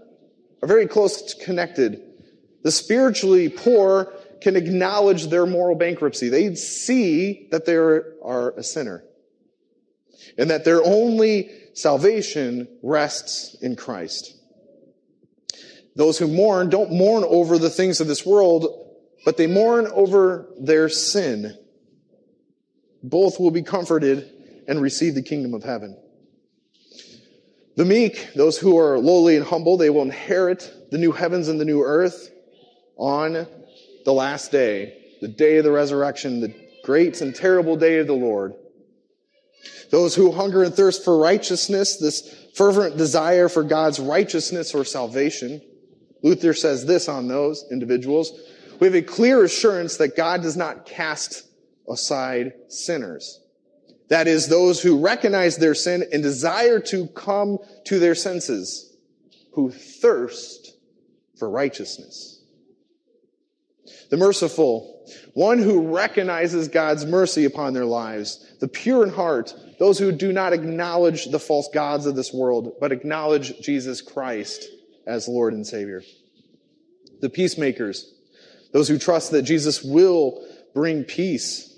are 0.65 0.67
very 0.67 0.87
close 0.87 1.35
connected. 1.35 2.01
The 2.63 2.71
spiritually 2.71 3.49
poor 3.49 4.11
can 4.41 4.55
acknowledge 4.55 5.27
their 5.27 5.45
moral 5.45 5.75
bankruptcy. 5.75 6.29
They 6.29 6.55
see 6.55 7.47
that 7.51 7.67
they 7.67 7.75
are 7.75 8.55
a 8.57 8.63
sinner 8.63 9.03
and 10.39 10.49
that 10.49 10.65
their 10.65 10.83
only 10.83 11.51
salvation 11.75 12.67
rests 12.81 13.55
in 13.61 13.75
Christ. 13.75 14.35
Those 15.95 16.17
who 16.17 16.27
mourn 16.27 16.71
don't 16.71 16.91
mourn 16.91 17.23
over 17.27 17.59
the 17.59 17.69
things 17.69 18.01
of 18.01 18.07
this 18.07 18.25
world, 18.25 18.91
but 19.23 19.37
they 19.37 19.45
mourn 19.45 19.85
over 19.93 20.49
their 20.59 20.89
sin. 20.89 21.55
Both 23.03 23.39
will 23.39 23.51
be 23.51 23.61
comforted 23.61 24.31
and 24.67 24.81
receive 24.81 25.13
the 25.13 25.21
kingdom 25.21 25.53
of 25.53 25.63
heaven. 25.63 25.95
The 27.75 27.85
meek, 27.85 28.33
those 28.35 28.57
who 28.57 28.77
are 28.77 28.97
lowly 28.97 29.35
and 29.35 29.45
humble, 29.45 29.75
they 29.75 29.89
will 29.89 30.01
inherit 30.01 30.91
the 30.91 30.97
new 30.97 31.11
heavens 31.11 31.49
and 31.49 31.59
the 31.59 31.65
new 31.65 31.81
earth 31.81 32.31
on 32.95 33.47
the 34.05 34.13
last 34.13 34.51
day, 34.51 34.97
the 35.19 35.27
day 35.27 35.57
of 35.57 35.65
the 35.65 35.71
resurrection, 35.71 36.39
the 36.39 36.55
great 36.83 37.19
and 37.19 37.35
terrible 37.35 37.75
day 37.75 37.99
of 37.99 38.07
the 38.07 38.13
Lord. 38.13 38.53
Those 39.91 40.15
who 40.15 40.31
hunger 40.31 40.63
and 40.63 40.73
thirst 40.73 41.03
for 41.03 41.17
righteousness, 41.17 41.97
this 41.97 42.33
fervent 42.55 42.97
desire 42.97 43.49
for 43.49 43.63
God's 43.63 43.99
righteousness 43.99 44.73
or 44.73 44.85
salvation. 44.85 45.61
Luther 46.23 46.53
says 46.53 46.85
this 46.85 47.09
on 47.09 47.27
those 47.27 47.65
individuals. 47.71 48.31
We 48.79 48.87
have 48.87 48.95
a 48.95 49.01
clear 49.01 49.43
assurance 49.43 49.97
that 49.97 50.15
God 50.15 50.41
does 50.41 50.55
not 50.55 50.85
cast 50.85 51.45
aside 51.89 52.53
sinners. 52.69 53.41
That 54.09 54.27
is, 54.27 54.47
those 54.47 54.81
who 54.81 54.99
recognize 54.99 55.57
their 55.57 55.75
sin 55.75 56.05
and 56.11 56.21
desire 56.21 56.79
to 56.81 57.07
come 57.07 57.57
to 57.85 57.99
their 57.99 58.15
senses, 58.15 58.95
who 59.53 59.71
thirst 59.71 60.75
for 61.37 61.49
righteousness. 61.49 62.41
The 64.09 64.17
merciful, 64.17 65.03
one 65.33 65.59
who 65.59 65.95
recognizes 65.95 66.67
God's 66.67 67.05
mercy 67.05 67.45
upon 67.45 67.73
their 67.73 67.85
lives, 67.85 68.53
the 68.59 68.67
pure 68.67 69.03
in 69.03 69.09
heart, 69.09 69.53
those 69.79 69.97
who 69.97 70.11
do 70.11 70.31
not 70.31 70.53
acknowledge 70.53 71.25
the 71.25 71.39
false 71.39 71.69
gods 71.73 72.05
of 72.05 72.15
this 72.15 72.33
world, 72.33 72.73
but 72.79 72.91
acknowledge 72.91 73.59
Jesus 73.59 74.01
Christ 74.01 74.65
as 75.07 75.27
Lord 75.27 75.53
and 75.53 75.65
Savior. 75.65 76.03
The 77.21 77.29
peacemakers, 77.29 78.13
those 78.71 78.87
who 78.87 78.97
trust 78.97 79.31
that 79.31 79.43
Jesus 79.43 79.83
will 79.83 80.45
bring 80.73 81.03
peace. 81.03 81.74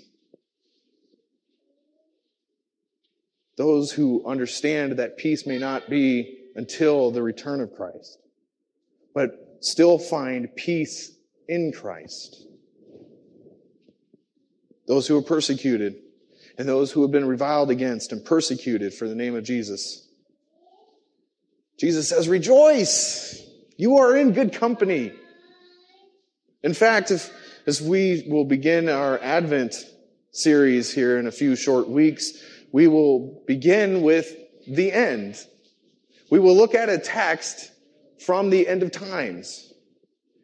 Those 3.58 3.90
who 3.90 4.24
understand 4.24 4.92
that 4.92 5.18
peace 5.18 5.44
may 5.44 5.58
not 5.58 5.90
be 5.90 6.38
until 6.54 7.10
the 7.10 7.22
return 7.22 7.60
of 7.60 7.74
Christ, 7.74 8.18
but 9.12 9.58
still 9.60 9.98
find 9.98 10.54
peace 10.54 11.10
in 11.48 11.72
Christ. 11.72 12.46
Those 14.86 15.08
who 15.08 15.18
are 15.18 15.22
persecuted, 15.22 15.96
and 16.56 16.68
those 16.68 16.92
who 16.92 17.02
have 17.02 17.10
been 17.10 17.26
reviled 17.26 17.70
against 17.70 18.12
and 18.12 18.24
persecuted 18.24 18.94
for 18.94 19.08
the 19.08 19.16
name 19.16 19.34
of 19.34 19.42
Jesus. 19.42 20.06
Jesus 21.78 22.08
says, 22.08 22.28
Rejoice! 22.28 23.44
You 23.76 23.98
are 23.98 24.16
in 24.16 24.32
good 24.32 24.52
company. 24.52 25.12
In 26.62 26.74
fact, 26.74 27.10
if, 27.10 27.30
as 27.66 27.82
we 27.82 28.24
will 28.28 28.44
begin 28.44 28.88
our 28.88 29.18
Advent 29.20 29.74
series 30.30 30.92
here 30.92 31.18
in 31.18 31.26
a 31.26 31.32
few 31.32 31.56
short 31.56 31.88
weeks, 31.88 32.32
we 32.72 32.86
will 32.86 33.42
begin 33.46 34.02
with 34.02 34.34
the 34.66 34.92
end. 34.92 35.42
We 36.30 36.38
will 36.38 36.56
look 36.56 36.74
at 36.74 36.88
a 36.88 36.98
text 36.98 37.70
from 38.24 38.50
the 38.50 38.68
end 38.68 38.82
of 38.82 38.92
times. 38.92 39.72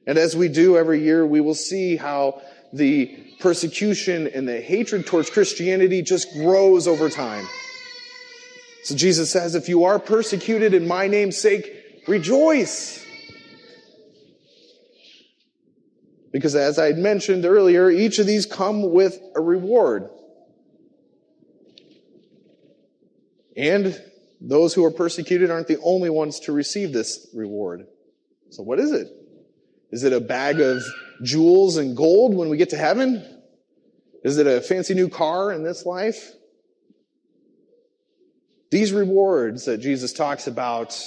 And 0.07 0.19
as 0.19 0.37
we 0.37 0.49
do 0.49 0.77
every 0.77 1.03
year, 1.03 1.27
we 1.27 1.41
will 1.41 1.55
see 1.55 1.97
how 1.97 2.43
the 2.73 3.35
persecution 3.41 4.27
and 4.29 4.49
the 4.49 4.61
hatred 4.61 5.07
towards 5.07 5.31
Christianity 5.31 6.03
just 6.03 6.33
grows 6.33 6.89
over 6.89 7.09
time. 7.09 7.47
So 8.85 8.95
Jesus 8.95 9.31
says, 9.31 9.55
if 9.55 9.69
you 9.69 9.85
are 9.85 9.99
persecuted 9.99 10.75
in 10.75 10.87
my 10.87 11.07
name's 11.07 11.39
sake, 11.39 12.05
rejoice. 12.07 13.05
Because 16.33 16.55
as 16.55 16.79
I 16.79 16.87
had 16.87 16.99
mentioned 16.99 17.47
earlier, 17.47 17.89
each 17.91 18.19
of 18.19 18.27
these 18.27 18.45
come 18.45 18.93
with 18.93 19.19
a 19.37 19.41
reward. 19.41 20.11
And 23.57 24.01
those 24.41 24.75
who 24.75 24.85
are 24.85 24.91
persecuted 24.91 25.51
aren't 25.51 25.69
the 25.69 25.81
only 25.83 26.11
ones 26.11 26.41
to 26.41 26.53
receive 26.53 26.93
this 26.93 27.29
reward. 27.35 27.87
So 28.51 28.63
what 28.63 28.79
is 28.79 28.93
it? 28.93 29.09
Is 29.91 30.05
it 30.05 30.13
a 30.13 30.21
bag 30.21 30.61
of 30.61 30.83
jewels 31.23 31.77
and 31.77 31.97
gold 31.97 32.35
when 32.35 32.49
we 32.49 32.57
get 32.57 32.71
to 32.71 32.77
heaven? 32.77 33.43
Is 34.25 34.39
it 34.39 34.47
a 34.47 34.61
fancy 34.61 34.95
new 34.95 35.09
car 35.09 35.53
in 35.53 35.63
this 35.63 35.87
life? 35.87 36.33
These 38.71 38.93
rewards 38.93 39.67
that 39.67 39.79
Jesus 39.79 40.13
talks 40.13 40.47
about 40.47 40.99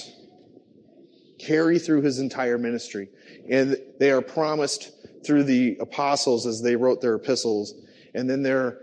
carry 1.37 1.79
through 1.79 2.01
his 2.01 2.19
entire 2.19 2.57
ministry, 2.57 3.09
and 3.49 3.77
they 3.99 4.11
are 4.11 4.21
promised 4.21 4.91
through 5.25 5.43
the 5.43 5.77
apostles 5.79 6.45
as 6.45 6.61
they 6.61 6.75
wrote 6.75 7.01
their 7.01 7.15
epistles, 7.15 7.73
and 8.13 8.29
then 8.29 8.41
they're 8.41 8.79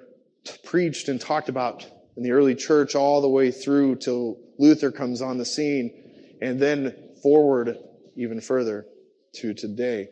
preached 0.64 1.08
and 1.08 1.20
talked 1.20 1.48
about 1.48 1.86
in 2.16 2.22
the 2.22 2.32
early 2.32 2.54
church 2.54 2.94
all 2.94 3.20
the 3.20 3.28
way 3.28 3.50
through 3.50 3.96
till 3.96 4.38
Luther 4.58 4.90
comes 4.90 5.20
on 5.20 5.38
the 5.38 5.44
scene, 5.44 6.36
and 6.40 6.60
then 6.60 6.94
forward 7.22 7.78
even 8.16 8.40
further 8.40 8.86
to 9.34 9.54
today. 9.54 10.08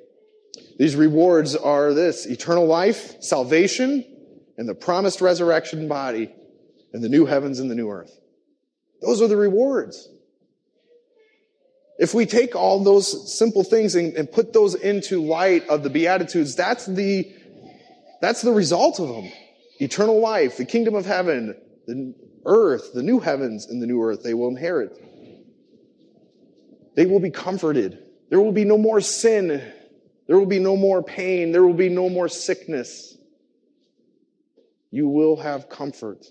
These 0.78 0.96
rewards 0.96 1.54
are 1.54 1.94
this 1.94 2.26
eternal 2.26 2.66
life, 2.66 3.22
salvation, 3.22 4.04
and 4.58 4.68
the 4.68 4.74
promised 4.74 5.20
resurrection 5.20 5.88
body 5.88 6.34
and 6.92 7.02
the 7.02 7.08
new 7.08 7.26
heavens 7.26 7.58
and 7.58 7.70
the 7.70 7.74
new 7.74 7.90
earth. 7.90 8.18
Those 9.00 9.22
are 9.22 9.28
the 9.28 9.36
rewards. 9.36 10.08
If 11.98 12.14
we 12.14 12.26
take 12.26 12.56
all 12.56 12.82
those 12.82 13.36
simple 13.36 13.64
things 13.64 13.94
and, 13.94 14.14
and, 14.14 14.30
put 14.30 14.52
those 14.52 14.74
into 14.74 15.22
light 15.22 15.68
of 15.68 15.82
the 15.82 15.90
Beatitudes, 15.90 16.56
that's 16.56 16.86
the, 16.86 17.32
that's 18.20 18.42
the 18.42 18.52
result 18.52 18.98
of 18.98 19.08
them. 19.08 19.30
Eternal 19.78 20.18
life, 20.20 20.56
the 20.56 20.64
kingdom 20.64 20.94
of 20.94 21.06
heaven, 21.06 21.54
the 21.86 22.14
earth, 22.44 22.92
the 22.94 23.02
new 23.02 23.20
heavens 23.20 23.66
and 23.66 23.80
the 23.82 23.86
new 23.86 24.02
earth 24.02 24.22
they 24.22 24.34
will 24.34 24.48
inherit. 24.48 24.98
They 26.94 27.06
will 27.06 27.20
be 27.20 27.30
comforted. 27.30 27.98
There 28.28 28.40
will 28.40 28.52
be 28.52 28.64
no 28.64 28.78
more 28.78 29.00
sin. 29.00 29.62
There 30.26 30.38
will 30.38 30.46
be 30.46 30.58
no 30.58 30.76
more 30.76 31.02
pain. 31.02 31.52
There 31.52 31.64
will 31.64 31.74
be 31.74 31.88
no 31.88 32.08
more 32.08 32.28
sickness. 32.28 33.16
You 34.90 35.08
will 35.08 35.36
have 35.36 35.68
comfort. 35.68 36.26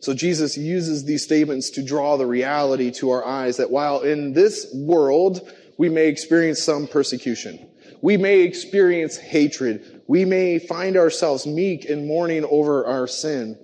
So 0.00 0.14
Jesus 0.14 0.56
uses 0.56 1.04
these 1.04 1.22
statements 1.22 1.70
to 1.70 1.82
draw 1.82 2.16
the 2.16 2.26
reality 2.26 2.90
to 2.92 3.10
our 3.10 3.24
eyes 3.24 3.56
that 3.56 3.70
while 3.70 4.00
in 4.00 4.32
this 4.32 4.70
world 4.74 5.50
we 5.78 5.88
may 5.88 6.08
experience 6.08 6.62
some 6.62 6.86
persecution, 6.86 7.68
we 8.04 8.18
may 8.18 8.40
experience 8.40 9.16
hatred, 9.16 10.02
we 10.06 10.26
may 10.26 10.58
find 10.58 10.94
ourselves 10.94 11.46
meek 11.46 11.88
and 11.88 12.06
mourning 12.06 12.44
over 12.44 12.84
our 12.84 13.06
sin. 13.06 13.58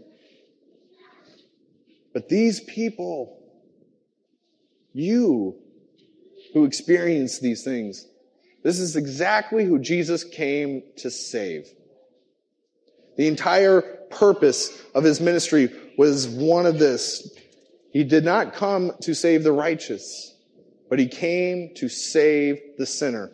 But 2.14 2.31
these 2.31 2.61
people, 2.61 3.38
you 4.94 5.59
who 6.55 6.64
experience 6.64 7.38
these 7.38 7.62
things, 7.64 8.07
this 8.62 8.81
is 8.81 8.96
exactly 8.96 9.66
who 9.66 9.79
Jesus 9.79 10.24
came 10.24 10.85
to 10.96 11.11
save. 11.11 11.68
The 13.18 13.29
entire 13.29 13.83
purpose 14.09 14.83
of 14.94 15.05
his 15.05 15.20
ministry 15.20 15.68
was 15.98 16.26
one 16.26 16.64
of 16.64 16.79
this. 16.79 17.31
He 17.92 18.05
did 18.05 18.24
not 18.24 18.55
come 18.55 18.92
to 19.03 19.14
save 19.14 19.44
the 19.44 19.53
righteous, 19.53 20.35
but 20.88 20.98
he 20.98 21.09
came 21.09 21.74
to 21.74 21.90
save 21.90 22.59
the 22.79 22.87
sinner. 22.87 23.31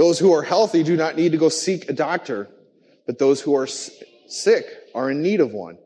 Those 0.00 0.18
who 0.18 0.32
are 0.32 0.42
healthy 0.42 0.82
do 0.82 0.96
not 0.96 1.16
need 1.16 1.32
to 1.32 1.36
go 1.36 1.50
seek 1.50 1.90
a 1.90 1.92
doctor, 1.92 2.48
but 3.06 3.18
those 3.18 3.42
who 3.42 3.54
are 3.54 3.66
sick 3.66 4.64
are 4.94 5.10
in 5.10 5.20
need 5.20 5.42
of 5.42 5.52
one. 5.52 5.76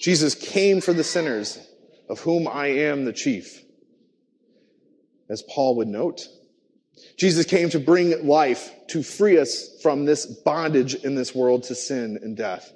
Jesus 0.00 0.34
came 0.34 0.80
for 0.80 0.92
the 0.92 1.04
sinners, 1.04 1.60
of 2.08 2.18
whom 2.18 2.48
I 2.48 2.66
am 2.66 3.04
the 3.04 3.12
chief. 3.12 3.62
As 5.28 5.44
Paul 5.48 5.76
would 5.76 5.86
note, 5.86 6.26
Jesus 7.16 7.46
came 7.46 7.70
to 7.70 7.78
bring 7.78 8.26
life, 8.26 8.72
to 8.88 9.04
free 9.04 9.38
us 9.38 9.80
from 9.80 10.04
this 10.04 10.26
bondage 10.26 10.96
in 10.96 11.14
this 11.14 11.32
world 11.32 11.62
to 11.64 11.76
sin 11.76 12.18
and 12.20 12.36
death. 12.36 12.72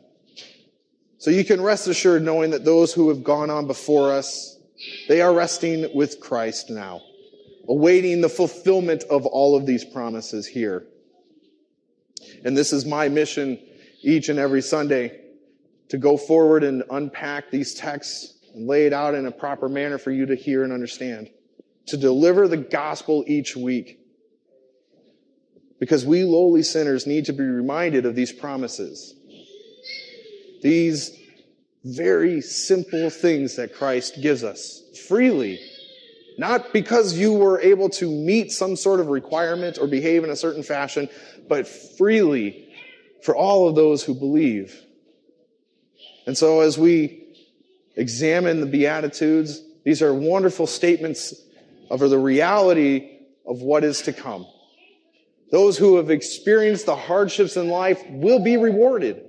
So 1.18 1.32
you 1.32 1.44
can 1.44 1.60
rest 1.60 1.88
assured 1.88 2.22
knowing 2.22 2.52
that 2.52 2.64
those 2.64 2.92
who 2.92 3.08
have 3.08 3.24
gone 3.24 3.50
on 3.50 3.66
before 3.66 4.12
us, 4.12 4.56
they 5.08 5.20
are 5.20 5.34
resting 5.34 5.88
with 5.96 6.20
Christ 6.20 6.70
now, 6.70 7.02
awaiting 7.68 8.20
the 8.20 8.28
fulfillment 8.28 9.04
of 9.04 9.26
all 9.26 9.56
of 9.56 9.66
these 9.66 9.84
promises 9.84 10.46
here. 10.46 10.86
And 12.44 12.56
this 12.56 12.72
is 12.72 12.84
my 12.84 13.08
mission 13.08 13.58
each 14.02 14.28
and 14.28 14.38
every 14.38 14.62
Sunday 14.62 15.20
to 15.88 15.98
go 15.98 16.16
forward 16.16 16.64
and 16.64 16.82
unpack 16.90 17.50
these 17.50 17.74
texts 17.74 18.38
and 18.54 18.66
lay 18.66 18.86
it 18.86 18.92
out 18.92 19.14
in 19.14 19.26
a 19.26 19.30
proper 19.30 19.68
manner 19.68 19.98
for 19.98 20.10
you 20.10 20.26
to 20.26 20.34
hear 20.34 20.62
and 20.62 20.72
understand, 20.72 21.30
to 21.86 21.96
deliver 21.96 22.48
the 22.48 22.56
gospel 22.56 23.24
each 23.26 23.56
week 23.56 23.98
because 25.78 26.06
we 26.06 26.24
lowly 26.24 26.62
sinners 26.62 27.06
need 27.06 27.26
to 27.26 27.32
be 27.32 27.44
reminded 27.44 28.06
of 28.06 28.14
these 28.14 28.32
promises. 28.32 29.14
These 30.62 31.18
very 31.84 32.40
simple 32.40 33.10
things 33.10 33.56
that 33.56 33.74
Christ 33.74 34.22
gives 34.22 34.42
us 34.42 34.82
freely. 35.06 35.60
Not 36.36 36.72
because 36.72 37.16
you 37.16 37.32
were 37.32 37.60
able 37.60 37.88
to 37.90 38.10
meet 38.10 38.50
some 38.50 38.76
sort 38.76 39.00
of 39.00 39.08
requirement 39.08 39.78
or 39.78 39.86
behave 39.86 40.24
in 40.24 40.30
a 40.30 40.36
certain 40.36 40.62
fashion, 40.62 41.08
but 41.48 41.68
freely 41.68 42.68
for 43.22 43.36
all 43.36 43.68
of 43.68 43.74
those 43.74 44.02
who 44.02 44.14
believe. 44.14 44.84
And 46.26 46.36
so 46.36 46.60
as 46.60 46.76
we 46.76 47.24
examine 47.96 48.60
the 48.60 48.66
Beatitudes, 48.66 49.62
these 49.84 50.02
are 50.02 50.12
wonderful 50.12 50.66
statements 50.66 51.34
of 51.90 52.00
the 52.00 52.18
reality 52.18 53.18
of 53.46 53.60
what 53.60 53.84
is 53.84 54.02
to 54.02 54.12
come. 54.12 54.46
Those 55.50 55.78
who 55.78 55.96
have 55.96 56.10
experienced 56.10 56.86
the 56.86 56.96
hardships 56.96 57.56
in 57.56 57.68
life 57.68 58.02
will 58.08 58.40
be 58.40 58.56
rewarded. 58.56 59.22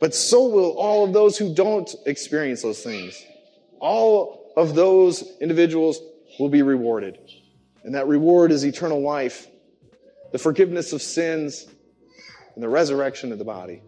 But 0.00 0.14
so 0.14 0.48
will 0.48 0.78
all 0.78 1.04
of 1.04 1.12
those 1.12 1.36
who 1.36 1.54
don't 1.54 1.92
experience 2.06 2.62
those 2.62 2.82
things. 2.82 3.22
All 3.80 4.39
of 4.56 4.74
those 4.74 5.24
individuals 5.40 6.00
will 6.38 6.48
be 6.48 6.62
rewarded. 6.62 7.18
And 7.84 7.94
that 7.94 8.06
reward 8.06 8.52
is 8.52 8.64
eternal 8.64 9.00
life, 9.00 9.46
the 10.32 10.38
forgiveness 10.38 10.92
of 10.92 11.02
sins, 11.02 11.66
and 12.54 12.62
the 12.62 12.68
resurrection 12.68 13.32
of 13.32 13.38
the 13.38 13.44
body. 13.44 13.82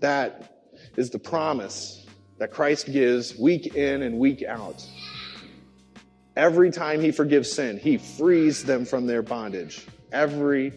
That 0.00 0.72
is 0.96 1.10
the 1.10 1.18
promise 1.18 2.06
that 2.38 2.50
Christ 2.50 2.90
gives 2.92 3.36
week 3.36 3.74
in 3.74 4.02
and 4.02 4.18
week 4.18 4.42
out. 4.42 4.86
Every 6.36 6.70
time 6.70 7.00
he 7.00 7.12
forgives 7.12 7.50
sin, 7.50 7.78
he 7.78 7.96
frees 7.96 8.64
them 8.64 8.84
from 8.84 9.06
their 9.06 9.22
bondage. 9.22 9.86
Every 10.12 10.72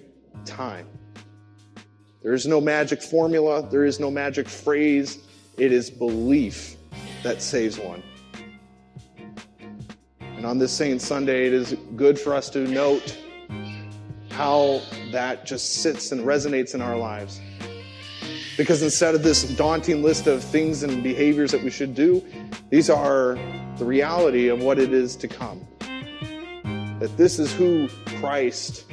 time. 0.46 0.88
There 2.22 2.34
is 2.34 2.46
no 2.46 2.62
magic 2.62 3.02
formula, 3.02 3.68
there 3.70 3.86
is 3.86 4.00
no 4.00 4.12
magic 4.12 4.48
phrase. 4.48 5.20
It 5.58 5.72
is 5.72 5.90
belief 5.90 6.77
that 7.24 7.42
saves 7.42 7.80
one. 7.80 8.04
And 10.20 10.46
on 10.46 10.60
this 10.60 10.72
Saint 10.72 11.02
Sunday, 11.02 11.48
it 11.48 11.54
is 11.54 11.76
good 11.96 12.20
for 12.20 12.34
us 12.34 12.50
to 12.52 12.60
note 12.60 13.18
how 14.30 14.82
that 15.12 15.46
just 15.46 15.82
sits 15.82 16.12
and 16.12 16.22
resonates 16.22 16.76
in 16.76 16.82
our 16.82 16.96
lives. 16.96 17.42
Because 18.56 18.84
instead 18.84 19.16
of 19.16 19.24
this 19.24 19.44
daunting 19.56 20.04
list 20.04 20.28
of 20.28 20.44
things 20.44 20.84
and 20.84 21.04
behaviors 21.04 21.52
that 21.52 21.64
we 21.64 21.70
should 21.70 21.96
do, 21.96 22.24
these 22.70 22.90
are 22.90 23.38
the 23.78 23.86
reality 23.86 24.48
of 24.48 24.62
what 24.62 24.80
it 24.80 24.94
is 24.94 25.16
to 25.18 25.28
come. 25.28 25.68
That 27.00 27.12
this 27.18 27.40
is 27.40 27.54
who 27.54 27.88
Christ 28.20 28.86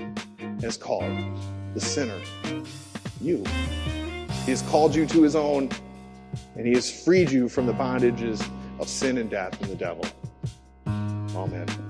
has 0.60 0.76
called 0.76 1.12
the 1.74 1.80
sinner, 1.80 2.20
you. 3.20 3.44
He 4.44 4.50
has 4.50 4.62
called 4.62 4.94
you 4.94 5.06
to 5.06 5.22
his 5.22 5.34
own, 5.34 5.70
and 6.56 6.66
he 6.66 6.74
has 6.74 7.04
freed 7.04 7.30
you 7.30 7.48
from 7.48 7.66
the 7.66 7.72
bondages 7.72 8.46
of 8.78 8.88
sin 8.88 9.18
and 9.18 9.30
death 9.30 9.60
and 9.60 9.70
the 9.70 9.76
devil. 9.76 10.04
Amen. 10.86 11.83